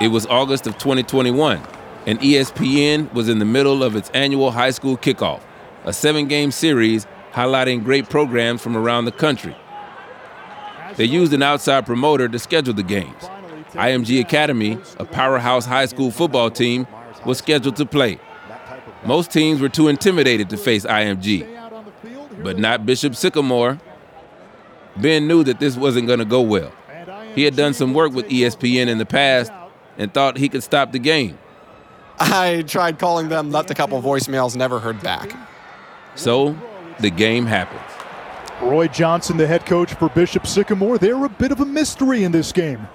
It 0.00 0.08
was 0.08 0.24
August 0.24 0.66
of 0.66 0.78
2021, 0.78 1.60
and 2.06 2.18
ESPN 2.20 3.12
was 3.12 3.28
in 3.28 3.40
the 3.40 3.44
middle 3.44 3.84
of 3.84 3.94
its 3.94 4.08
annual 4.14 4.52
high 4.52 4.70
school 4.70 4.96
kickoff 4.96 5.42
a 5.84 5.92
seven 5.92 6.28
game 6.28 6.50
series 6.50 7.06
highlighting 7.30 7.84
great 7.84 8.08
programs 8.08 8.62
from 8.62 8.74
around 8.74 9.04
the 9.04 9.12
country. 9.12 9.54
They 10.94 11.04
used 11.04 11.34
an 11.34 11.42
outside 11.42 11.84
promoter 11.84 12.26
to 12.26 12.38
schedule 12.38 12.72
the 12.72 12.82
games. 12.82 13.22
IMG 13.72 14.18
Academy, 14.18 14.78
a 14.98 15.04
powerhouse 15.04 15.66
high 15.66 15.84
school 15.84 16.10
football 16.10 16.50
team, 16.50 16.86
was 17.26 17.36
scheduled 17.36 17.76
to 17.76 17.84
play. 17.84 18.18
Most 19.04 19.30
teams 19.30 19.60
were 19.60 19.68
too 19.68 19.88
intimidated 19.88 20.50
to 20.50 20.56
face 20.56 20.84
IMG, 20.84 21.46
but 22.42 22.58
not 22.58 22.86
Bishop 22.86 23.14
Sycamore. 23.14 23.78
Ben 24.96 25.28
knew 25.28 25.44
that 25.44 25.60
this 25.60 25.76
wasn't 25.76 26.06
going 26.06 26.18
to 26.18 26.24
go 26.24 26.40
well. 26.40 26.72
He 27.34 27.44
had 27.44 27.54
done 27.54 27.74
some 27.74 27.92
work 27.92 28.12
with 28.12 28.26
ESPN 28.28 28.88
in 28.88 28.98
the 28.98 29.06
past 29.06 29.52
and 29.98 30.12
thought 30.12 30.38
he 30.38 30.48
could 30.48 30.62
stop 30.62 30.92
the 30.92 30.98
game. 30.98 31.38
I 32.18 32.64
tried 32.66 32.98
calling 32.98 33.28
them, 33.28 33.50
left 33.50 33.70
a 33.70 33.74
couple 33.74 34.00
voicemails, 34.00 34.56
never 34.56 34.80
heard 34.80 35.02
back. 35.02 35.36
So 36.14 36.56
the 36.98 37.10
game 37.10 37.44
happens. 37.44 37.82
Roy 38.62 38.88
Johnson, 38.88 39.36
the 39.36 39.46
head 39.46 39.66
coach 39.66 39.92
for 39.94 40.08
Bishop 40.08 40.46
Sycamore, 40.46 40.96
they're 40.96 41.24
a 41.26 41.28
bit 41.28 41.52
of 41.52 41.60
a 41.60 41.66
mystery 41.66 42.24
in 42.24 42.32
this 42.32 42.52
game. 42.52 42.88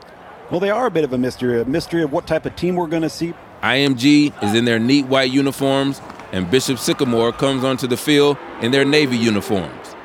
Well, 0.50 0.60
they 0.60 0.72
are 0.72 0.88
a 0.88 0.92
bit 0.92 1.04
of 1.04 1.14
a 1.14 1.20
mystery, 1.20 1.62
a 1.62 1.66
mystery 1.66 2.02
of 2.02 2.12
what 2.12 2.26
type 2.26 2.48
of 2.48 2.56
team 2.56 2.76
we're 2.76 2.88
going 2.88 3.04
to 3.04 3.10
see. 3.10 3.34
IMG 3.62 4.34
is 4.43 4.56
in 4.56 4.65
their 4.65 4.80
neat 4.80 5.06
white 5.06 5.32
uniforms, 5.32 6.02
and 6.32 6.50
Bishop 6.50 6.80
Sycamore 6.80 7.32
comes 7.32 7.63
onto 7.63 7.86
the 7.86 7.97
field 7.97 8.38
in 8.62 8.71
their 8.71 8.86
navy 8.86 9.17
uniforms. 9.17 9.95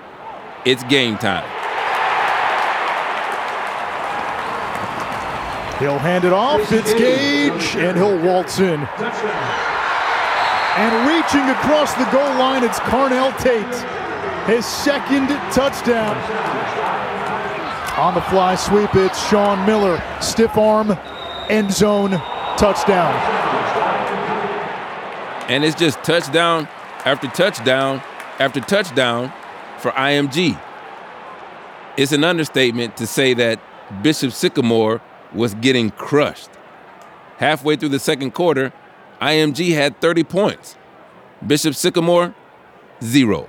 It's 0.67 0.85
game 0.85 1.17
time. 1.17 1.49
He'll 5.79 5.99
hand 5.99 6.25
it 6.25 6.33
off. 6.33 6.73
It's 6.73 6.93
Gage, 6.95 7.77
and 7.77 7.97
he'll 7.97 8.19
waltz 8.23 8.59
in. 8.59 8.81
And 10.79 11.09
reaching 11.09 11.49
across 11.51 11.95
the 11.95 12.05
goal 12.13 12.35
line, 12.39 12.65
it's 12.65 12.79
Carnell 12.81 13.37
Tate. 13.39 13.65
His 14.47 14.67
second 14.67 15.29
touchdown. 15.53 16.17
On 17.99 18.15
the 18.15 18.21
fly 18.23 18.55
sweep, 18.55 18.95
it's 18.95 19.29
Sean 19.29 19.65
Miller. 19.67 20.03
Stiff 20.21 20.57
arm, 20.57 20.97
end 21.49 21.73
zone, 21.73 22.11
touchdown. 22.59 23.36
And 25.49 25.65
it's 25.65 25.77
just 25.77 26.03
touchdown 26.03 26.69
after 27.05 27.29
touchdown 27.29 28.03
after 28.39 28.61
touchdown 28.61 29.33
for 29.79 29.91
IMG. 29.93 30.61
It's 31.97 32.13
an 32.13 32.25
understatement 32.25 32.97
to 32.99 33.07
say 33.07 33.33
that 33.35 33.61
Bishop 34.03 34.33
Sycamore 34.33 35.01
was 35.33 35.55
getting 35.55 35.91
crushed. 35.91 36.51
Halfway 37.39 37.77
through 37.77 37.91
the 37.91 37.99
second 37.99 38.33
quarter, 38.33 38.73
IMG 39.21 39.73
had 39.73 40.01
30 40.01 40.25
points. 40.25 40.77
Bishop 41.47 41.75
Sycamore, 41.75 42.35
zero. 43.03 43.49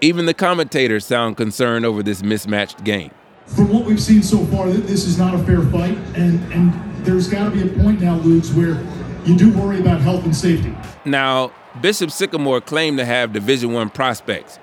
Even 0.00 0.26
the 0.26 0.34
commentators 0.34 1.06
sound 1.06 1.36
concerned 1.36 1.84
over 1.84 2.02
this 2.02 2.22
mismatched 2.22 2.84
game. 2.84 3.12
From 3.46 3.72
what 3.72 3.84
we've 3.84 4.00
seen 4.00 4.22
so 4.22 4.44
far, 4.46 4.68
this 4.68 5.04
is 5.04 5.18
not 5.18 5.34
a 5.34 5.38
fair 5.44 5.62
fight, 5.62 5.96
and, 6.14 6.40
and 6.52 6.72
there's 7.04 7.28
got 7.28 7.44
to 7.44 7.50
be 7.50 7.62
a 7.62 7.82
point 7.82 8.00
now, 8.00 8.18
Ludes, 8.18 8.52
where 8.54 8.82
you 9.26 9.36
do 9.36 9.52
worry 9.52 9.80
about 9.80 10.00
health 10.00 10.24
and 10.24 10.34
safety. 10.34 10.74
Now, 11.04 11.52
Bishop 11.80 12.10
Sycamore 12.10 12.60
claimed 12.60 12.98
to 12.98 13.04
have 13.04 13.32
Division 13.32 13.72
One 13.72 13.90
prospects, 13.90 14.58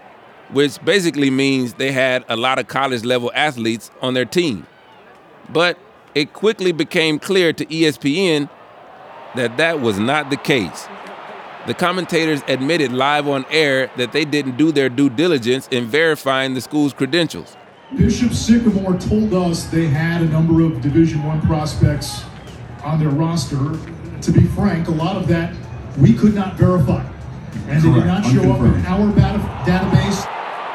which 0.52 0.84
basically 0.86 1.30
means 1.30 1.74
they 1.74 1.92
had 1.92 2.24
a 2.30 2.38
lot 2.38 2.60
of 2.60 2.68
college 2.68 3.04
level 3.04 3.32
athletes 3.36 3.92
on 4.02 4.14
their 4.14 4.26
team. 4.26 4.66
But 5.50 5.78
it 6.16 6.34
quickly 6.34 6.72
became 6.72 7.20
clear 7.20 7.52
to 7.54 7.66
ESPN 7.66 8.50
that 9.36 9.58
that 9.58 9.82
was 9.82 10.00
not 10.00 10.30
the 10.30 10.38
case. 10.38 10.88
The 11.68 11.74
commentators 11.74 12.42
admitted 12.48 12.94
live 12.94 13.28
on 13.28 13.46
air 13.50 13.92
that 13.98 14.14
they 14.14 14.24
didn't 14.24 14.58
do 14.58 14.72
their 14.72 14.90
due 14.90 15.10
diligence 15.10 15.68
in 15.68 15.88
verifying 15.88 16.54
the 16.54 16.62
school's 16.62 16.94
credentials. 16.94 17.58
Bishop 17.96 18.32
Sycamore 18.34 18.98
told 18.98 19.34
us 19.34 19.66
they 19.66 19.88
had 19.88 20.22
a 20.22 20.26
number 20.26 20.62
of 20.62 20.80
Division 20.82 21.24
One 21.24 21.42
prospects 21.42 22.24
on 22.84 23.00
their 23.00 23.10
roster. 23.10 23.78
To 24.22 24.32
be 24.32 24.46
frank, 24.48 24.88
a 24.88 24.92
lot 24.92 25.18
of 25.18 25.28
that 25.28 25.54
we 26.00 26.14
could 26.14 26.34
not 26.34 26.56
verify, 26.56 27.04
and 27.68 27.82
they 27.84 27.92
did 27.94 28.06
not 28.06 28.24
show 28.24 28.52
up 28.52 28.62
in 28.62 28.86
our 28.86 29.12
database. 29.66 30.26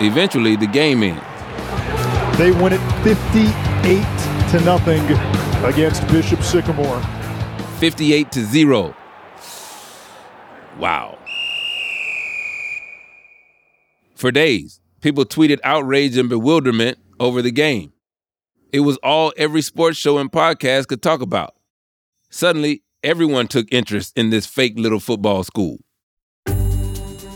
Eventually, 0.01 0.57
the 0.57 0.67
game 0.67 1.03
ends. 1.03 1.23
They 2.39 2.51
win 2.51 2.73
it 2.73 2.81
58 3.03 4.51
to 4.51 4.61
nothing 4.65 5.01
against 5.65 6.07
Bishop 6.09 6.43
Sycamore. 6.43 7.01
58 7.79 8.31
to 8.33 8.45
0. 8.45 8.95
Wow. 10.79 11.19
For 14.15 14.31
days, 14.31 14.81
people 15.01 15.25
tweeted 15.25 15.59
outrage 15.65 16.17
and 16.17 16.29
bewilderment 16.29 16.99
over 17.19 17.43
the 17.43 17.51
game. 17.51 17.93
It 18.73 18.81
was 18.81 18.97
all 18.99 19.33
every 19.37 19.63
sports 19.63 19.97
show 19.97 20.19
and 20.19 20.31
podcast 20.31 20.89
could 20.89 21.03
talk 21.03 21.21
about. 21.21 21.55
Suddenly, 22.31 22.84
everyone 23.05 23.47
took 23.47 23.71
interest 23.71 24.17
in 24.17 24.31
this 24.31 24.47
fake 24.47 24.75
little 24.77 24.99
football 24.99 25.45
school. 25.45 25.79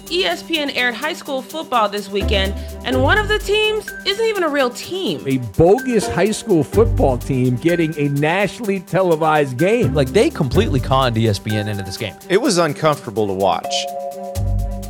ESPN 0.08 0.74
aired 0.74 0.94
high 0.94 1.12
school 1.12 1.42
football 1.42 1.86
this 1.86 2.08
weekend, 2.08 2.54
and 2.86 3.02
one 3.02 3.18
of 3.18 3.28
the 3.28 3.38
teams 3.38 3.92
isn't 4.06 4.24
even 4.24 4.42
a 4.42 4.48
real 4.48 4.70
team. 4.70 5.22
A 5.26 5.36
bogus 5.58 6.08
high 6.08 6.30
school 6.30 6.64
football 6.64 7.18
team 7.18 7.56
getting 7.56 7.94
a 7.98 8.08
nationally 8.08 8.80
televised 8.80 9.58
game. 9.58 9.92
Like 9.92 10.08
they 10.08 10.30
completely 10.30 10.80
conned 10.80 11.14
ESPN 11.14 11.68
into 11.68 11.82
this 11.82 11.98
game. 11.98 12.14
It 12.30 12.38
was 12.38 12.56
uncomfortable 12.56 13.26
to 13.26 13.34
watch. 13.34 13.74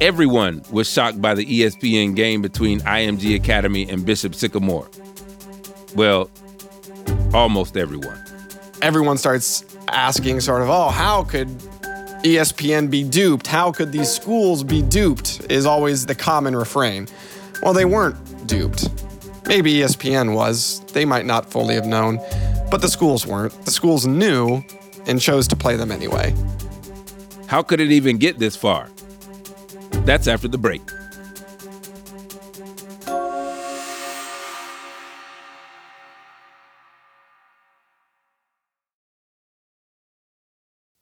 Everyone 0.01 0.63
was 0.71 0.89
shocked 0.89 1.21
by 1.21 1.35
the 1.35 1.45
ESPN 1.45 2.15
game 2.15 2.41
between 2.41 2.79
IMG 2.83 3.35
Academy 3.35 3.89
and 3.91 4.07
Bishop 4.07 4.37
Sycamore. 4.37 4.89
Well, 5.97 6.31
almost 7.35 7.77
everyone. 7.77 8.25
Everyone 8.81 9.19
starts 9.19 9.65
asking, 9.93 10.41
sort 10.41 10.63
of, 10.63 10.69
oh, 10.69 10.89
how 10.89 11.25
could 11.25 11.49
ESPN 12.25 12.91
be 12.91 13.05
duped? 13.05 13.47
How 13.47 13.73
could 13.73 13.93
these 13.93 14.11
schools 14.11 14.65
be 14.65 14.83
duped? 14.83 15.47
Is 15.51 15.67
always 15.67 16.07
the 16.07 16.15
common 16.15 16.57
refrain. 16.57 17.09
Well, 17.63 17.73
they 17.73 17.85
weren't 17.85 18.47
duped. 18.47 18.89
Maybe 19.47 19.75
ESPN 19.75 20.35
was. 20.35 20.81
They 20.93 21.05
might 21.05 21.27
not 21.27 21.51
fully 21.51 21.75
have 21.75 21.87
known. 21.87 22.19
But 22.71 22.83
the 22.83 22.89
schools 22.89 23.27
weren't. 23.27 23.53
The 23.65 23.71
schools 23.71 24.07
knew 24.07 24.63
and 25.07 25.21
chose 25.21 25.49
to 25.49 25.57
play 25.57 25.77
them 25.77 25.91
anyway. 25.91 26.35
How 27.47 27.63
could 27.63 27.81
it 27.81 27.91
even 27.91 28.19
get 28.19 28.39
this 28.39 28.57
far? 28.57 28.91
That's 30.05 30.29
after 30.29 30.49
the 30.49 30.59
break. 30.59 30.83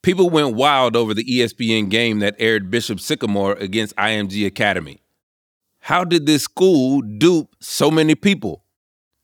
People 0.07 0.31
went 0.31 0.55
wild 0.55 0.95
over 0.95 1.15
the 1.15 1.25
ESPN 1.25 1.91
game 1.91 2.21
that 2.21 2.37
aired 2.39 2.71
Bishop 2.71 3.01
Sycamore 3.01 3.55
against 3.55 3.97
IMG 3.97 4.47
Academy. 4.47 5.03
How 5.81 6.05
did 6.05 6.27
this 6.27 6.45
school 6.45 7.01
dupe 7.03 7.57
so 7.59 7.91
many 7.91 8.15
people? 8.15 8.63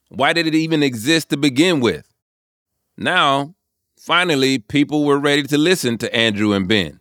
Why 0.08 0.32
did 0.32 0.48
it 0.48 0.56
even 0.56 0.82
exist 0.82 1.28
to 1.28 1.36
begin 1.36 1.78
with? 1.78 2.12
Now, 2.98 3.54
finally, 3.96 4.58
people 4.58 5.04
were 5.04 5.20
ready 5.20 5.44
to 5.44 5.56
listen 5.56 5.98
to 5.98 6.12
Andrew 6.12 6.52
and 6.52 6.66
Ben. 6.66 6.98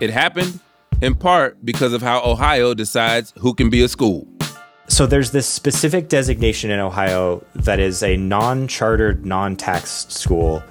It 0.00 0.10
happened 0.10 0.60
in 1.02 1.16
part 1.16 1.66
because 1.66 1.92
of 1.92 2.02
how 2.02 2.22
Ohio 2.22 2.74
decides 2.74 3.34
who 3.38 3.52
can 3.52 3.68
be 3.68 3.82
a 3.82 3.88
school. 3.88 4.28
So 4.86 5.06
there's 5.06 5.32
this 5.32 5.48
specific 5.48 6.08
designation 6.08 6.70
in 6.70 6.78
Ohio 6.78 7.44
that 7.56 7.80
is 7.80 8.04
a 8.04 8.16
non 8.16 8.68
chartered, 8.68 9.26
non 9.26 9.56
taxed 9.56 10.12
school 10.12 10.62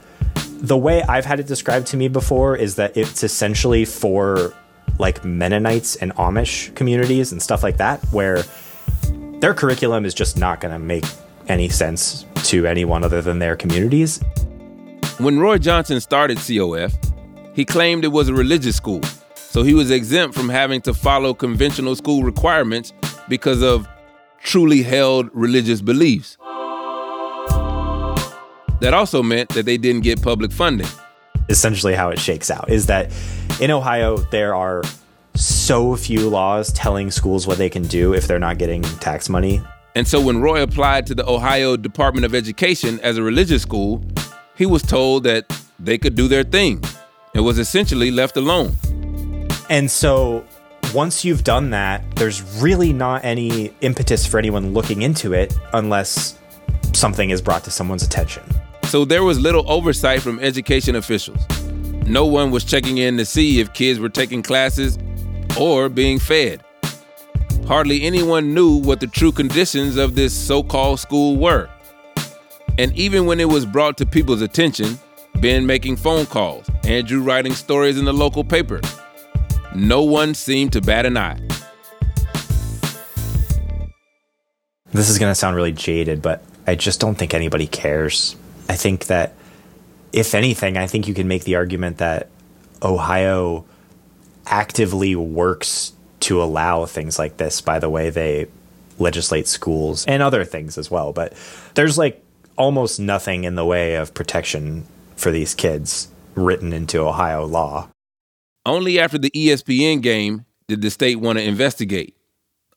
the 0.63 0.78
way 0.78 1.04
I've 1.04 1.26
had 1.26 1.41
it 1.41 1.45
described 1.45 1.88
to 1.88 1.97
me 1.97 2.08
before 2.08 2.56
is 2.56 2.76
that 2.76 2.95
it's 2.95 3.21
essentially 3.21 3.84
for 3.84 4.54
like 4.97 5.26
Mennonites 5.26 5.97
and 5.97 6.15
Amish 6.15 6.73
communities 6.73 7.34
and 7.34 7.43
stuff 7.43 7.63
like 7.63 7.78
that, 7.78 8.02
where 8.12 8.43
their 9.41 9.54
curriculum 9.54 10.06
is 10.06 10.13
just 10.13 10.38
not 10.38 10.62
going 10.62 10.71
to 10.71 10.80
make 10.80 11.04
any 11.49 11.67
sense 11.67 12.26
to 12.45 12.65
anyone 12.65 13.04
other 13.04 13.21
than 13.21 13.39
their 13.39 13.58
communities. 13.58 14.21
When 15.17 15.38
Roy 15.38 15.58
Johnson 15.58 15.99
started 15.99 16.38
COF, 16.38 16.93
he 17.54 17.65
claimed 17.65 18.06
it 18.06 18.13
was 18.13 18.30
a 18.30 18.34
religious 18.34 18.78
school, 18.78 19.02
so 19.36 19.63
he 19.63 19.73
was 19.73 19.91
exempt 19.91 20.34
from 20.34 20.47
having 20.47 20.80
to 20.84 20.93
follow 20.93 21.34
conventional 21.34 21.93
school 21.97 22.23
requirements 22.23 22.93
because 23.28 23.62
of 23.62 23.86
truly 24.39 24.82
held 24.82 25.30
religious 25.34 25.82
beliefs. 25.82 26.38
That 28.84 28.93
also 28.93 29.24
meant 29.24 29.48
that 29.52 29.65
they 29.65 29.78
didn't 29.78 30.02
get 30.02 30.22
public 30.22 30.52
funding. 30.52 30.89
Essentially, 31.48 31.96
how 31.96 32.10
it 32.10 32.19
shakes 32.19 32.52
out 32.52 32.69
is 32.69 32.88
that 32.88 33.13
in 33.62 33.72
Ohio, 33.72 34.17
there 34.17 34.54
are 34.54 34.84
so 35.36 35.96
few 35.96 36.30
laws 36.30 36.74
telling 36.74 37.10
schools 37.10 37.48
what 37.48 37.58
they 37.58 37.69
can 37.69 37.84
do 37.84 38.13
if 38.13 38.28
they're 38.28 38.39
not 38.39 38.58
getting 38.58 38.82
tax 39.00 39.30
money. 39.30 39.62
And 39.96 40.06
so 40.06 40.19
when 40.19 40.41
Roy 40.41 40.63
applied 40.63 41.06
to 41.06 41.15
the 41.15 41.26
Ohio 41.26 41.78
Department 41.78 42.26
of 42.26 42.36
Education 42.36 43.00
as 43.00 43.15
a 43.15 43.24
religious 43.24 43.62
school, 43.62 44.04
he 44.58 44.65
was 44.65 44.82
told 44.84 45.24
that 45.24 45.46
they 45.80 45.98
could 45.98 46.15
do 46.15 46.28
their 46.28 46.43
thing 46.43 46.84
and 47.34 47.46
was 47.46 47.60
essentially 47.60 48.12
left 48.12 48.36
alone. 48.36 48.76
And 49.69 49.89
so 49.89 50.43
once 50.93 51.24
you've 51.24 51.46
done 51.46 51.69
that, 51.69 52.04
there's 52.17 52.41
really 52.62 52.91
not 52.91 53.24
any 53.24 53.74
impetus 53.80 54.26
for 54.26 54.39
anyone 54.39 54.74
looking 54.74 55.04
into 55.04 55.32
it 55.32 55.54
unless 55.72 56.38
something 56.91 57.30
is 57.30 57.41
brought 57.41 57.63
to 57.63 57.72
someone's 57.72 58.04
attention. 58.04 58.43
So 58.94 59.06
there 59.06 59.24
was 59.24 59.40
little 59.40 59.68
oversight 59.72 60.22
from 60.22 60.40
education 60.40 60.96
officials. 60.96 61.44
No 62.06 62.28
one 62.28 62.52
was 62.52 62.64
checking 62.64 63.00
in 63.00 63.18
to 63.18 63.26
see 63.26 63.60
if 63.60 63.74
kids 63.74 64.00
were 64.00 64.08
taking 64.08 64.44
classes 64.44 65.00
or 65.60 65.90
being 65.90 66.20
fed. 66.20 66.64
Hardly 67.66 68.04
anyone 68.04 68.54
knew 68.54 68.76
what 68.76 69.00
the 69.00 69.08
true 69.08 69.32
conditions 69.32 69.98
of 69.98 70.14
this 70.14 70.32
so 70.32 70.62
called 70.62 71.00
school 71.00 71.38
were. 71.38 71.72
And 72.78 72.96
even 72.96 73.26
when 73.26 73.40
it 73.40 73.50
was 73.50 73.66
brought 73.66 73.98
to 73.98 74.06
people's 74.06 74.44
attention, 74.44 75.00
Ben 75.42 75.66
making 75.66 75.96
phone 75.96 76.28
calls, 76.28 76.70
Andrew 76.84 77.24
writing 77.24 77.56
stories 77.56 77.98
in 77.98 78.06
the 78.06 78.14
local 78.14 78.44
paper, 78.44 78.80
no 79.74 80.04
one 80.04 80.36
seemed 80.36 80.72
to 80.74 80.82
bat 80.82 81.08
an 81.08 81.18
eye. 81.18 81.40
This 84.92 85.10
is 85.10 85.18
going 85.18 85.32
to 85.32 85.36
sound 85.36 85.56
really 85.56 85.72
jaded, 85.72 86.22
but 86.22 86.44
I 86.68 86.76
just 86.76 87.00
don't 87.00 87.16
think 87.16 87.34
anybody 87.34 87.66
cares. 87.66 88.36
I 88.69 88.76
think 88.76 89.08
that, 89.08 89.34
if 90.12 90.34
anything, 90.34 90.78
I 90.78 90.88
think 90.88 91.08
you 91.08 91.13
can 91.13 91.28
make 91.28 91.43
the 91.43 91.56
argument 91.56 91.97
that 91.97 92.30
Ohio 92.82 93.65
actively 94.45 95.15
works 95.15 95.93
to 96.21 96.41
allow 96.41 96.86
things 96.86 97.19
like 97.19 97.38
this 97.38 97.62
by 97.62 97.80
the 97.80 97.89
way 97.89 98.10
they 98.10 98.47
legislate 98.99 99.47
schools 99.47 100.06
and 100.06 100.21
other 100.21 100.45
things 100.45 100.78
as 100.78 100.89
well. 100.89 101.12
But 101.13 101.34
there's 101.73 101.97
like 101.97 102.23
almost 102.58 102.99
nothing 102.99 103.43
in 103.43 103.56
the 103.56 103.65
way 103.65 103.95
of 103.95 104.13
protection 104.13 104.86
for 105.15 105.32
these 105.32 105.54
kids 105.54 106.10
written 106.36 106.73
into 106.73 106.99
Ohio 106.99 107.45
law. 107.45 107.89
Only 108.65 108.99
after 108.99 109.17
the 109.17 109.32
ESPN 109.32 110.02
game 110.02 110.45
did 110.67 110.82
the 110.82 110.89
state 110.89 111.19
want 111.19 111.38
to 111.39 111.43
investigate. 111.43 112.15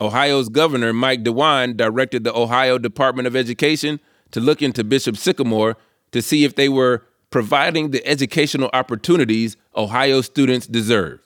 Ohio's 0.01 0.49
governor, 0.49 0.93
Mike 0.93 1.23
DeWine, 1.23 1.77
directed 1.77 2.25
the 2.25 2.37
Ohio 2.37 2.79
Department 2.79 3.27
of 3.27 3.37
Education 3.37 4.01
to 4.33 4.41
look 4.41 4.63
into 4.63 4.85
Bishop 4.85 5.17
Sycamore 5.17 5.77
to 6.13 6.23
see 6.23 6.45
if 6.45 6.55
they 6.55 6.69
were 6.69 7.05
providing 7.31 7.91
the 7.91 8.07
educational 8.07 8.71
opportunities 8.73 9.57
Ohio 9.77 10.21
students 10.21 10.67
deserve. 10.67 11.21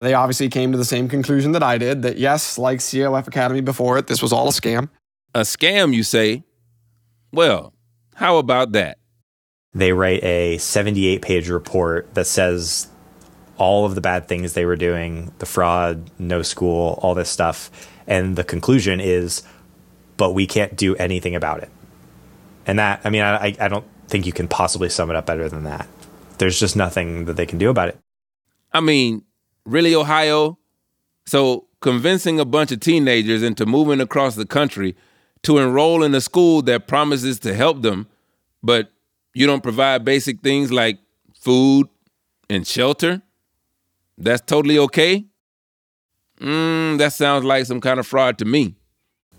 They 0.00 0.14
obviously 0.14 0.48
came 0.48 0.72
to 0.72 0.78
the 0.78 0.84
same 0.84 1.08
conclusion 1.08 1.52
that 1.52 1.62
I 1.62 1.78
did 1.78 2.02
that 2.02 2.18
yes, 2.18 2.58
like 2.58 2.80
COF 2.80 3.26
Academy 3.26 3.60
before 3.60 3.98
it, 3.98 4.06
this 4.06 4.22
was 4.22 4.32
all 4.32 4.48
a 4.48 4.52
scam. 4.52 4.88
A 5.34 5.40
scam, 5.40 5.92
you 5.92 6.02
say? 6.02 6.44
Well, 7.32 7.74
how 8.14 8.38
about 8.38 8.72
that? 8.72 8.98
They 9.74 9.92
write 9.92 10.22
a 10.24 10.58
78 10.58 11.22
page 11.22 11.48
report 11.48 12.14
that 12.14 12.26
says 12.26 12.88
all 13.58 13.84
of 13.84 13.94
the 13.94 14.00
bad 14.00 14.28
things 14.28 14.52
they 14.52 14.64
were 14.64 14.76
doing, 14.76 15.32
the 15.38 15.46
fraud, 15.46 16.10
no 16.18 16.42
school, 16.42 16.98
all 17.02 17.14
this 17.14 17.28
stuff. 17.28 17.70
And 18.06 18.36
the 18.36 18.44
conclusion 18.44 19.00
is, 19.00 19.42
but 20.16 20.32
we 20.32 20.46
can't 20.46 20.76
do 20.76 20.94
anything 20.96 21.34
about 21.34 21.62
it. 21.62 21.70
And 22.68 22.78
that, 22.78 23.00
I 23.02 23.10
mean, 23.10 23.22
I, 23.22 23.56
I 23.58 23.68
don't 23.68 23.86
think 24.08 24.26
you 24.26 24.32
can 24.32 24.46
possibly 24.46 24.90
sum 24.90 25.10
it 25.10 25.16
up 25.16 25.26
better 25.26 25.48
than 25.48 25.64
that. 25.64 25.88
There's 26.36 26.60
just 26.60 26.76
nothing 26.76 27.24
that 27.24 27.36
they 27.36 27.46
can 27.46 27.58
do 27.58 27.70
about 27.70 27.88
it. 27.88 27.98
I 28.72 28.80
mean, 28.80 29.24
really, 29.64 29.94
Ohio? 29.94 30.58
So 31.26 31.66
convincing 31.80 32.38
a 32.38 32.44
bunch 32.44 32.70
of 32.70 32.80
teenagers 32.80 33.42
into 33.42 33.64
moving 33.64 34.00
across 34.00 34.34
the 34.34 34.46
country 34.46 34.94
to 35.42 35.58
enroll 35.58 36.02
in 36.02 36.14
a 36.14 36.20
school 36.20 36.60
that 36.62 36.86
promises 36.86 37.38
to 37.40 37.54
help 37.54 37.80
them, 37.80 38.06
but 38.62 38.90
you 39.32 39.46
don't 39.46 39.62
provide 39.62 40.04
basic 40.04 40.42
things 40.42 40.70
like 40.70 40.98
food 41.34 41.88
and 42.50 42.66
shelter? 42.66 43.22
That's 44.18 44.42
totally 44.42 44.78
okay? 44.78 45.24
Mm, 46.40 46.98
that 46.98 47.14
sounds 47.14 47.44
like 47.44 47.64
some 47.64 47.80
kind 47.80 47.98
of 47.98 48.06
fraud 48.06 48.38
to 48.38 48.44
me. 48.44 48.74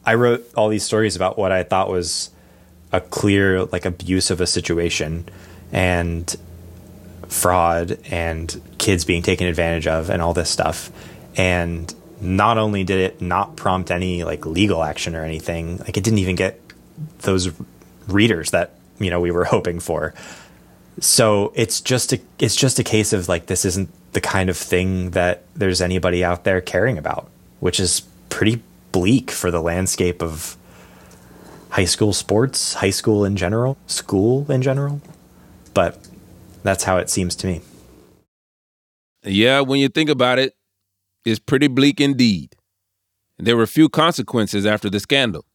I 0.06 0.16
wrote 0.16 0.50
all 0.56 0.70
these 0.70 0.84
stories 0.84 1.16
about 1.16 1.38
what 1.38 1.52
I 1.52 1.64
thought 1.64 1.90
was 1.90 2.32
a 2.92 3.02
clear 3.02 3.66
like 3.66 3.86
abuse 3.86 4.32
of 4.32 4.42
a 4.42 4.48
situation 4.48 5.28
and 5.72 6.36
fraud 7.28 8.00
and 8.10 8.62
kids 8.78 9.06
being 9.06 9.22
taken 9.22 9.48
advantage 9.48 9.88
of 9.88 10.10
and 10.10 10.22
all 10.22 10.34
this 10.34 10.50
stuff. 10.50 10.92
And 11.38 11.94
not 12.22 12.58
only 12.58 12.84
did 12.84 13.00
it 13.00 13.22
not 13.22 13.56
prompt 13.56 13.92
any 13.92 14.24
like 14.24 14.46
legal 14.46 14.84
action 14.84 15.16
or 15.16 15.24
anything, 15.24 15.78
like 15.78 15.98
it 15.98 16.04
didn't 16.04 16.20
even 16.20 16.36
get 16.36 16.60
those 17.20 17.50
readers 18.08 18.52
that, 18.52 18.76
you 19.00 19.10
know, 19.10 19.22
we 19.22 19.32
were 19.32 19.46
hoping 19.46 19.80
for. 19.80 20.14
So 21.00 21.54
it's 21.56 21.80
just 21.80 22.12
a 22.12 22.20
it's 22.40 22.56
just 22.56 22.80
a 22.80 22.84
case 22.84 23.14
of 23.14 23.30
like 23.30 23.46
this 23.46 23.64
isn't 23.64 23.90
the 24.12 24.22
kind 24.22 24.50
of 24.50 24.58
thing 24.58 25.12
that 25.12 25.44
there's 25.56 25.82
anybody 25.82 26.24
out 26.24 26.44
there 26.44 26.60
caring 26.60 26.98
about, 26.98 27.30
which 27.60 27.80
is 27.80 28.02
pretty 28.30 28.62
bleak 28.92 29.32
for 29.32 29.52
the 29.52 29.62
landscape 29.62 30.22
of 30.22 30.58
high 31.70 31.86
school 31.86 32.14
sports, 32.14 32.76
high 32.76 32.90
school 32.90 33.26
in 33.26 33.36
general, 33.36 33.78
school 33.88 34.50
in 34.52 34.62
general. 34.62 35.02
But 35.74 35.98
that's 36.64 36.84
how 36.84 36.98
it 36.98 37.10
seems 37.10 37.36
to 37.38 37.48
me. 37.48 37.62
Yeah, 39.24 39.62
when 39.62 39.80
you 39.80 39.90
think 39.90 40.10
about 40.10 40.40
it, 40.40 40.56
it's 41.26 41.40
pretty 41.40 41.68
bleak 41.68 42.00
indeed. 42.00 42.56
There 43.38 43.56
were 43.56 43.68
few 43.68 43.90
consequences 43.90 44.66
after 44.66 44.90
the 44.90 45.00
scandal. 45.00 45.46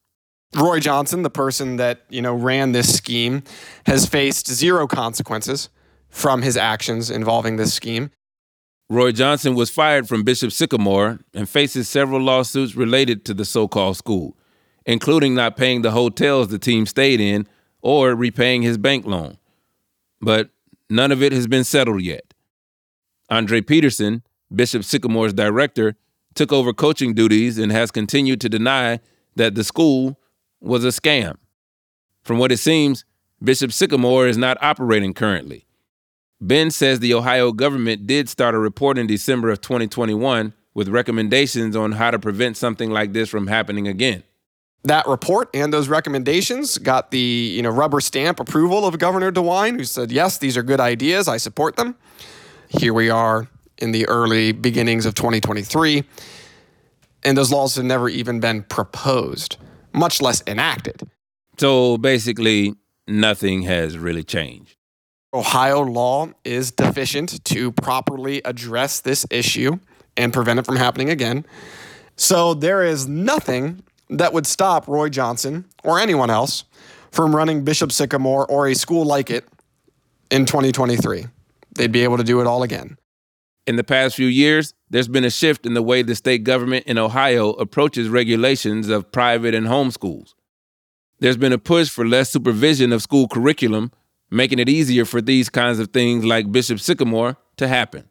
Roy 0.57 0.79
Johnson, 0.79 1.23
the 1.23 1.31
person 1.31 1.77
that, 1.77 2.03
you 2.09 2.23
know, 2.23 2.35
ran 2.35 2.73
this 2.73 2.97
scheme, 2.97 3.43
has 3.87 4.07
faced 4.07 4.49
zero 4.49 4.87
consequences 4.87 5.69
from 6.09 6.43
his 6.43 6.57
actions 6.57 7.11
involving 7.11 7.57
this 7.57 7.75
scheme. 7.75 8.11
Roy 8.89 9.13
Johnson 9.13 9.55
was 9.55 9.71
fired 9.71 10.07
from 10.09 10.23
Bishop 10.23 10.53
Sycamore 10.53 11.19
and 11.33 11.49
faces 11.49 11.89
several 11.89 12.21
lawsuits 12.21 12.77
related 12.77 13.25
to 13.25 13.35
the 13.35 13.45
so 13.45 13.67
called 13.67 13.97
school, 13.97 14.37
including 14.87 15.35
not 15.35 15.57
paying 15.57 15.83
the 15.83 15.91
hotels 15.91 16.49
the 16.49 16.59
team 16.59 16.87
stayed 16.87 17.21
in 17.21 17.47
or 17.83 18.15
repaying 18.15 18.63
his 18.63 18.79
bank 18.79 19.07
loan. 19.07 19.39
But 20.21 20.51
none 20.89 21.13
of 21.13 21.23
it 21.23 21.33
has 21.33 21.47
been 21.47 21.65
settled 21.65 22.03
yet. 22.03 22.35
Andre 23.31 23.61
Peterson, 23.61 24.23
Bishop 24.55 24.85
Sycamore's 24.85 25.33
director, 25.33 25.97
took 26.35 26.53
over 26.53 26.73
coaching 26.73 27.15
duties 27.15 27.59
and 27.59 27.73
has 27.73 27.91
continued 27.91 28.41
to 28.41 28.49
deny 28.49 29.01
that 29.37 29.55
the 29.55 29.65
school 29.65 30.19
was 30.61 30.85
a 30.85 30.89
scam. 30.89 31.37
From 32.23 32.39
what 32.39 32.53
it 32.53 32.59
seems, 32.59 33.05
Bishop 33.43 33.73
Sycamore 33.73 34.27
is 34.27 34.39
not 34.39 34.57
operating 34.63 35.13
currently. 35.13 35.67
Ben 36.41 36.71
says 36.71 37.01
the 37.01 37.15
Ohio 37.15 37.53
government 37.53 38.07
did 38.07 38.29
start 38.29 38.55
a 38.55 38.59
report 38.59 38.99
in 38.99 39.07
December 39.07 39.51
of 39.51 39.61
2021 39.61 40.55
with 40.75 40.89
recommendations 40.89 41.77
on 41.77 41.93
how 41.93 42.11
to 42.11 42.19
prevent 42.19 42.57
something 42.57 42.91
like 42.91 43.13
this 43.13 43.29
from 43.29 43.47
happening 43.47 43.87
again. 43.87 44.23
That 44.85 45.07
report 45.09 45.49
and 45.55 45.73
those 45.73 45.89
recommendations 45.89 46.77
got 46.77 47.11
the 47.11 47.19
you 47.19 47.63
know 47.63 47.71
rubber 47.71 48.01
stamp 48.01 48.39
approval 48.39 48.87
of 48.87 48.99
Governor 48.99 49.33
DeWine, 49.33 49.77
who 49.79 49.85
said, 49.85 50.13
"Yes, 50.13 50.39
these 50.39 50.57
are 50.57 50.63
good 50.63 50.81
ideas. 50.81 51.27
I 51.27 51.39
support 51.39 51.77
them." 51.77 51.97
Here 52.69 52.93
we 52.93 53.09
are 53.09 53.49
in 53.79 53.93
the 53.93 54.07
early 54.09 54.53
beginnings 54.53 55.07
of 55.07 55.15
2023, 55.15 56.05
and 57.23 57.37
those 57.37 57.51
laws 57.51 57.77
have 57.77 57.85
never 57.85 58.09
even 58.09 58.41
been 58.41 58.63
proposed, 58.63 59.57
much 59.93 60.21
less 60.21 60.43
enacted. 60.47 61.09
So 61.59 61.97
basically, 61.97 62.75
nothing 63.07 63.63
has 63.63 63.97
really 63.97 64.23
changed. 64.23 64.77
Ohio 65.33 65.81
law 65.81 66.29
is 66.45 66.71
deficient 66.71 67.45
to 67.45 67.73
properly 67.73 68.43
address 68.45 69.01
this 69.01 69.27
issue 69.31 69.79
and 70.17 70.33
prevent 70.33 70.59
it 70.59 70.67
from 70.67 70.77
happening 70.77 71.11
again. 71.11 71.45
So 72.17 72.55
there 72.55 72.85
is 72.85 73.09
nothing 73.09 73.83
that 74.11 74.33
would 74.33 74.47
stop 74.47 74.87
Roy 74.89 75.09
Johnson 75.09 75.65
or 75.83 75.99
anyone 75.99 76.31
else 76.31 76.65
from 77.11 77.35
running 77.35 77.65
Bishop 77.65 77.93
Sycamore 77.93 78.47
or 78.47 78.69
a 78.69 78.75
school 78.75 79.05
like 79.05 79.31
it 79.31 79.47
in 80.31 80.47
2023. 80.47 81.27
They'd 81.77 81.93
be 81.93 82.05
able 82.05 82.17
to 82.17 82.25
do 82.25 82.41
it 82.41 82.47
all 82.47 82.63
again. 82.63 82.99
In 83.67 83.77
the 83.77 83.85
past 83.85 84.17
few 84.17 84.27
years, 84.27 84.75
there's 84.91 85.09
been 85.09 85.25
a 85.25 85.31
shift 85.31 85.65
in 85.65 85.75
the 85.75 85.83
way 85.83 86.03
the 86.03 86.15
state 86.15 86.45
government 86.45 86.87
in 86.87 86.99
Ohio 86.99 87.51
approaches 87.53 88.09
regulations 88.09 88.89
of 88.89 89.11
private 89.11 89.55
and 89.55 89.67
home 89.67 89.91
schools. 89.91 90.35
There's 91.21 91.37
been 91.37 91.53
a 91.53 91.59
push 91.59 91.89
for 91.89 92.07
less 92.07 92.31
supervision 92.31 92.93
of 92.93 93.01
school 93.01 93.27
curriculum 93.29 93.91
making 94.31 94.59
it 94.59 94.69
easier 94.69 95.05
for 95.05 95.23
these 95.23 95.49
kinds 95.49 95.79
of 95.79 95.93
things 95.93 96.25
like 96.25 96.51
Bishop 96.51 96.81
Sycamore 96.81 97.37
to 97.57 97.69
happen. 97.69 98.11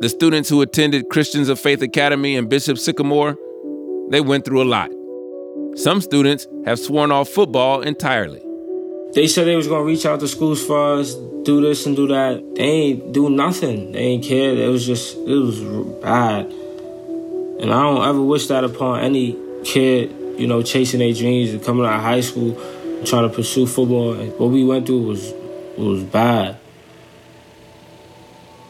The 0.00 0.08
students 0.08 0.48
who 0.48 0.62
attended 0.62 1.08
Christians 1.08 1.48
of 1.48 1.58
Faith 1.58 1.82
Academy 1.82 2.36
and 2.36 2.48
Bishop 2.48 2.78
Sycamore, 2.78 3.36
they 4.10 4.20
went 4.20 4.44
through 4.44 4.62
a 4.62 4.64
lot. 4.64 4.90
Some 5.76 6.00
students 6.00 6.46
have 6.64 6.78
sworn 6.78 7.12
off 7.12 7.28
football 7.28 7.82
entirely. 7.82 8.42
They 9.14 9.26
said 9.26 9.46
they 9.46 9.56
was 9.56 9.68
gonna 9.68 9.84
reach 9.84 10.06
out 10.06 10.20
to 10.20 10.28
schools 10.28 10.64
for 10.64 10.98
us, 10.98 11.14
do 11.42 11.60
this 11.60 11.86
and 11.86 11.96
do 11.96 12.06
that. 12.08 12.42
They 12.56 12.62
ain't 12.62 13.12
do 13.12 13.30
nothing. 13.30 13.92
They 13.92 14.00
ain't 14.00 14.24
care. 14.24 14.54
It 14.54 14.68
was 14.68 14.86
just, 14.86 15.16
it 15.16 15.34
was 15.34 15.60
bad. 16.00 16.46
And 17.60 17.72
I 17.72 17.82
don't 17.82 18.06
ever 18.06 18.22
wish 18.22 18.46
that 18.48 18.64
upon 18.64 19.00
any 19.00 19.36
kid 19.64 20.14
you 20.38 20.46
know, 20.46 20.62
chasing 20.62 21.00
their 21.00 21.12
dreams 21.12 21.50
and 21.50 21.62
coming 21.62 21.84
out 21.84 21.96
of 21.96 22.02
high 22.02 22.20
school, 22.20 22.54
trying 23.04 23.28
to 23.28 23.34
pursue 23.34 23.66
football. 23.66 24.14
What 24.14 24.50
we 24.50 24.64
went 24.64 24.86
through 24.86 25.02
was 25.02 25.34
was 25.76 26.02
bad. 26.04 26.56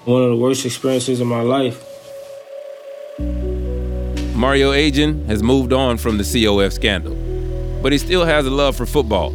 One 0.08 0.22
of 0.22 0.30
the 0.30 0.36
worst 0.36 0.64
experiences 0.64 1.20
of 1.20 1.26
my 1.26 1.42
life. 1.42 1.84
Mario 4.34 4.72
Agin 4.72 5.26
has 5.26 5.42
moved 5.42 5.70
on 5.70 5.98
from 5.98 6.16
the 6.16 6.24
COF 6.24 6.72
scandal, 6.72 7.14
but 7.82 7.92
he 7.92 7.98
still 7.98 8.24
has 8.24 8.46
a 8.46 8.50
love 8.50 8.74
for 8.74 8.86
football. 8.86 9.32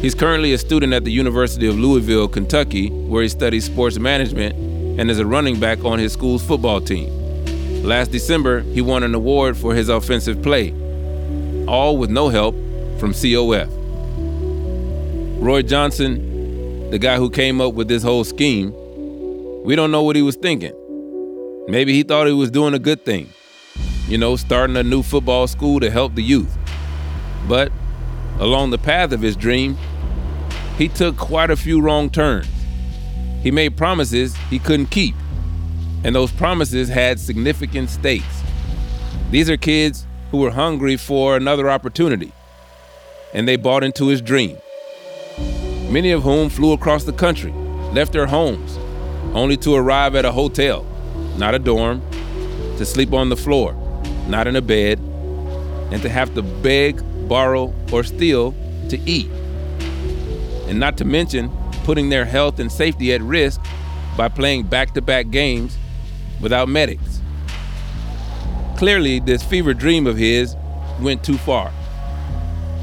He's 0.00 0.16
currently 0.16 0.52
a 0.52 0.58
student 0.58 0.92
at 0.92 1.04
the 1.04 1.12
University 1.12 1.68
of 1.68 1.78
Louisville, 1.78 2.26
Kentucky, 2.26 2.90
where 2.90 3.22
he 3.22 3.28
studies 3.28 3.66
sports 3.66 3.96
management 3.96 4.56
and 4.98 5.08
is 5.08 5.20
a 5.20 5.26
running 5.26 5.60
back 5.60 5.84
on 5.84 6.00
his 6.00 6.12
school's 6.12 6.44
football 6.44 6.80
team. 6.80 7.84
Last 7.84 8.10
December, 8.10 8.62
he 8.62 8.80
won 8.80 9.04
an 9.04 9.14
award 9.14 9.56
for 9.56 9.76
his 9.76 9.88
offensive 9.88 10.42
play, 10.42 10.72
all 11.68 11.96
with 11.98 12.10
no 12.10 12.30
help 12.30 12.56
from 12.98 13.12
COF. 13.12 13.68
Roy 15.40 15.62
Johnson, 15.62 16.90
the 16.90 16.98
guy 16.98 17.16
who 17.16 17.30
came 17.30 17.60
up 17.60 17.74
with 17.74 17.86
this 17.86 18.02
whole 18.02 18.24
scheme, 18.24 18.74
we 19.64 19.74
don't 19.74 19.90
know 19.90 20.02
what 20.02 20.14
he 20.14 20.20
was 20.20 20.36
thinking. 20.36 20.74
Maybe 21.68 21.94
he 21.94 22.02
thought 22.02 22.26
he 22.26 22.34
was 22.34 22.50
doing 22.50 22.74
a 22.74 22.78
good 22.78 23.02
thing, 23.02 23.30
you 24.06 24.18
know, 24.18 24.36
starting 24.36 24.76
a 24.76 24.82
new 24.82 25.02
football 25.02 25.46
school 25.46 25.80
to 25.80 25.90
help 25.90 26.14
the 26.14 26.22
youth. 26.22 26.54
But 27.48 27.72
along 28.38 28.70
the 28.70 28.78
path 28.78 29.10
of 29.12 29.22
his 29.22 29.36
dream, 29.36 29.78
he 30.76 30.88
took 30.88 31.16
quite 31.16 31.50
a 31.50 31.56
few 31.56 31.80
wrong 31.80 32.10
turns. 32.10 32.46
He 33.42 33.50
made 33.50 33.74
promises 33.74 34.36
he 34.50 34.58
couldn't 34.58 34.90
keep, 34.90 35.14
and 36.04 36.14
those 36.14 36.30
promises 36.30 36.90
had 36.90 37.18
significant 37.18 37.88
stakes. 37.88 38.42
These 39.30 39.48
are 39.48 39.56
kids 39.56 40.06
who 40.30 40.38
were 40.38 40.50
hungry 40.50 40.98
for 40.98 41.38
another 41.38 41.70
opportunity, 41.70 42.32
and 43.32 43.48
they 43.48 43.56
bought 43.56 43.82
into 43.82 44.08
his 44.08 44.20
dream. 44.20 44.58
Many 45.88 46.10
of 46.10 46.22
whom 46.22 46.50
flew 46.50 46.72
across 46.72 47.04
the 47.04 47.14
country, 47.14 47.52
left 47.94 48.12
their 48.12 48.26
homes, 48.26 48.78
only 49.34 49.56
to 49.58 49.74
arrive 49.74 50.14
at 50.14 50.24
a 50.24 50.32
hotel, 50.32 50.86
not 51.36 51.54
a 51.54 51.58
dorm, 51.58 52.00
to 52.78 52.86
sleep 52.86 53.12
on 53.12 53.28
the 53.28 53.36
floor, 53.36 53.74
not 54.28 54.46
in 54.46 54.56
a 54.56 54.62
bed, 54.62 54.98
and 55.90 56.00
to 56.02 56.08
have 56.08 56.34
to 56.34 56.42
beg, 56.42 57.02
borrow, 57.28 57.74
or 57.92 58.04
steal 58.04 58.54
to 58.88 58.98
eat. 59.00 59.28
And 60.68 60.78
not 60.78 60.96
to 60.98 61.04
mention 61.04 61.50
putting 61.84 62.08
their 62.08 62.24
health 62.24 62.58
and 62.58 62.70
safety 62.70 63.12
at 63.12 63.20
risk 63.20 63.60
by 64.16 64.28
playing 64.28 64.64
back 64.64 64.94
to 64.94 65.02
back 65.02 65.30
games 65.30 65.76
without 66.40 66.68
medics. 66.68 67.20
Clearly, 68.76 69.20
this 69.20 69.42
fever 69.42 69.74
dream 69.74 70.06
of 70.06 70.16
his 70.16 70.56
went 71.00 71.24
too 71.24 71.38
far. 71.38 71.72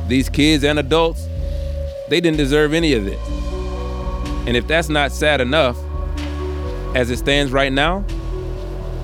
These 0.08 0.30
kids 0.30 0.64
and 0.64 0.80
adults, 0.80 1.26
they 2.10 2.20
didn't 2.22 2.38
deserve 2.38 2.74
any 2.74 2.94
of 2.94 3.06
this. 3.06 3.28
And 4.48 4.58
if 4.58 4.68
that's 4.68 4.90
not 4.90 5.12
sad 5.12 5.42
enough, 5.42 5.78
as 6.96 7.10
it 7.10 7.18
stands 7.18 7.52
right 7.52 7.72
now, 7.72 8.04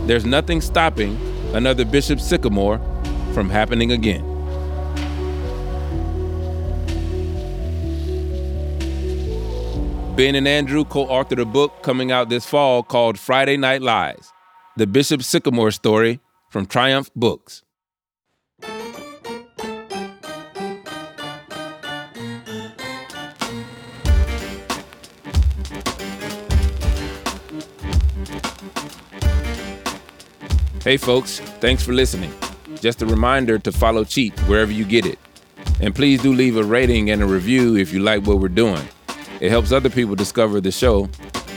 there's 0.06 0.26
nothing 0.26 0.62
stopping 0.62 1.18
another 1.54 1.86
Bishop 1.86 2.20
Sycamore 2.20 2.80
from 3.34 3.50
happening 3.50 3.92
again. 3.92 4.24
Ben 10.16 10.34
and 10.34 10.48
Andrew 10.48 10.84
co 10.84 11.06
authored 11.06 11.40
a 11.40 11.46
book 11.46 11.84
coming 11.84 12.12
out 12.12 12.30
this 12.30 12.46
fall 12.46 12.82
called 12.82 13.20
Friday 13.20 13.56
Night 13.56 13.82
Lies 13.82 14.34
The 14.76 14.88
Bishop 14.88 15.22
Sycamore 15.22 15.72
Story 15.72 16.20
from 16.50 16.66
Triumph 16.66 17.12
Books. 17.16 17.64
Hey, 30.88 30.96
folks, 30.96 31.42
thanks 31.60 31.84
for 31.84 31.92
listening. 31.92 32.32
Just 32.80 33.02
a 33.02 33.06
reminder 33.06 33.60
to 33.60 33.74
follow 33.74 34.06
Cheat 34.06 34.40
wherever 34.48 34.72
you 34.72 34.86
get 34.86 35.06
it. 35.06 35.20
And 35.82 35.94
please 35.94 36.22
do 36.22 36.32
leave 36.32 36.56
a 36.56 36.64
rating 36.64 37.10
and 37.10 37.22
a 37.22 37.26
review 37.26 37.76
if 37.76 37.92
you 37.92 38.00
like 38.00 38.26
what 38.26 38.40
we're 38.40 38.48
doing. 38.48 38.88
It 39.42 39.50
helps 39.50 39.74
other 39.74 39.90
people 39.90 40.16
discover 40.16 40.62
the 40.62 40.72
show, 40.72 41.10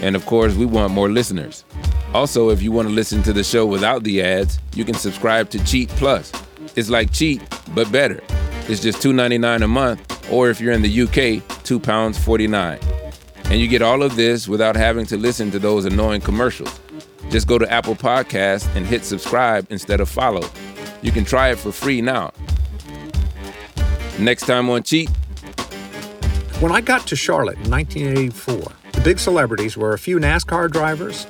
and 0.03 0.17
of 0.17 0.27
course, 0.27 0.57
we 0.57 0.67
want 0.67 0.93
more 0.93 1.09
listeners. 1.09 1.65
Also, 2.13 2.51
if 2.51 2.61
you 2.61 2.73
want 2.73 2.89
to 2.89 2.93
listen 2.93 3.23
to 3.23 3.33
the 3.33 3.45
show 3.45 3.65
without 3.67 4.03
the 4.03 4.21
ads, 4.21 4.59
you 4.75 4.85
can 4.85 4.95
subscribe 4.97 5.49
to 5.51 5.65
Cheat 5.65 5.91
Plus. 5.91 6.33
It's 6.75 6.91
like 6.91 7.13
Cheat, 7.13 7.41
but 7.73 7.93
better. 7.93 8.21
It's 8.67 8.83
just 8.83 8.99
$2.99 8.99 9.63
a 9.63 9.69
month, 9.69 10.33
or 10.33 10.51
if 10.51 10.61
you're 10.61 10.73
in 10.73 10.83
the 10.83 11.03
UK, 11.03 11.41
£2.49. 11.63 13.45
And 13.45 13.61
you 13.61 13.69
get 13.69 13.81
all 13.81 14.03
of 14.03 14.17
this 14.17 14.49
without 14.49 14.75
having 14.75 15.07
to 15.07 15.17
listen 15.17 15.53
to 15.53 15.61
those 15.61 15.85
annoying 15.85 16.21
commercials. 16.21 16.81
Just 17.29 17.47
go 17.47 17.59
to 17.59 17.71
Apple 17.71 17.95
Podcasts 17.95 18.75
and 18.75 18.87
hit 18.87 19.05
subscribe 19.05 19.67
instead 19.71 20.01
of 20.01 20.09
follow. 20.09 20.49
You 21.03 21.13
can 21.13 21.25
try 21.25 21.51
it 21.51 21.59
for 21.59 21.73
free 21.73 22.01
now. 22.01 22.33
Next 24.19 24.47
time 24.47 24.69
on 24.71 24.83
Cheat. 24.83 25.09
When 26.61 26.73
I 26.73 26.81
got 26.81 27.07
to 27.07 27.17
Charlotte 27.17 27.57
in 27.59 27.71
1984, 27.71 28.73
the 28.93 29.01
big 29.01 29.19
celebrities 29.19 29.77
were 29.77 29.95
a 29.95 29.99
few 29.99 30.19
NASCAR 30.19 30.71
drivers, 30.71 31.27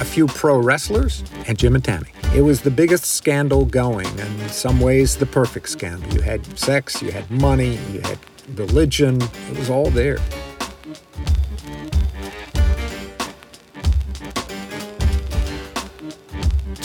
a 0.00 0.04
few 0.04 0.26
pro 0.26 0.58
wrestlers, 0.58 1.22
and 1.46 1.56
Jim 1.56 1.76
and 1.76 1.84
Tammy. 1.84 2.08
It 2.34 2.42
was 2.42 2.62
the 2.62 2.70
biggest 2.72 3.04
scandal 3.04 3.64
going, 3.64 4.08
and 4.08 4.40
in 4.40 4.48
some 4.48 4.80
ways, 4.80 5.16
the 5.16 5.26
perfect 5.26 5.68
scandal. 5.68 6.12
You 6.12 6.22
had 6.22 6.58
sex, 6.58 7.00
you 7.00 7.12
had 7.12 7.30
money, 7.30 7.78
you 7.92 8.00
had 8.00 8.18
religion, 8.56 9.22
it 9.22 9.58
was 9.58 9.70
all 9.70 9.90
there. 9.90 10.18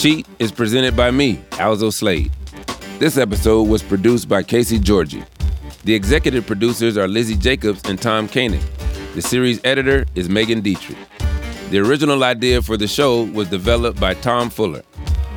Cheat 0.00 0.26
is 0.38 0.50
presented 0.50 0.96
by 0.96 1.10
me, 1.10 1.42
Alzo 1.58 1.90
Slade. 1.90 2.32
This 2.98 3.18
episode 3.18 3.68
was 3.68 3.82
produced 3.82 4.30
by 4.30 4.42
Casey 4.42 4.78
Georgie. 4.78 5.22
The 5.84 5.94
executive 5.94 6.46
producers 6.46 6.96
are 6.96 7.06
Lizzie 7.06 7.36
Jacobs 7.36 7.82
and 7.84 8.00
Tom 8.00 8.26
Koenig. 8.26 8.62
The 9.14 9.20
series 9.20 9.60
editor 9.62 10.06
is 10.14 10.30
Megan 10.30 10.62
Dietrich. 10.62 10.96
The 11.68 11.80
original 11.80 12.24
idea 12.24 12.62
for 12.62 12.78
the 12.78 12.88
show 12.88 13.24
was 13.24 13.50
developed 13.50 14.00
by 14.00 14.14
Tom 14.14 14.48
Fuller. 14.48 14.82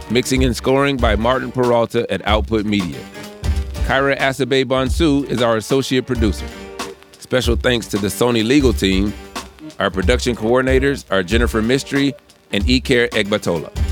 Mixing 0.09 0.45
and 0.45 0.55
scoring 0.55 0.95
by 0.95 1.17
Martin 1.17 1.51
Peralta 1.51 2.09
at 2.09 2.25
Output 2.25 2.65
Media. 2.65 3.01
Kyra 3.83 4.17
Asabe 4.17 4.63
Bonsu 4.63 5.25
is 5.25 5.41
our 5.41 5.57
associate 5.57 6.07
producer. 6.07 6.47
Special 7.19 7.57
thanks 7.57 7.87
to 7.87 7.97
the 7.97 8.07
Sony 8.07 8.47
legal 8.47 8.71
team. 8.71 9.11
Our 9.77 9.91
production 9.91 10.37
coordinators 10.37 11.03
are 11.11 11.21
Jennifer 11.21 11.61
Mystery 11.61 12.13
and 12.53 12.63
Iker 12.63 13.09
Egbatola. 13.09 13.82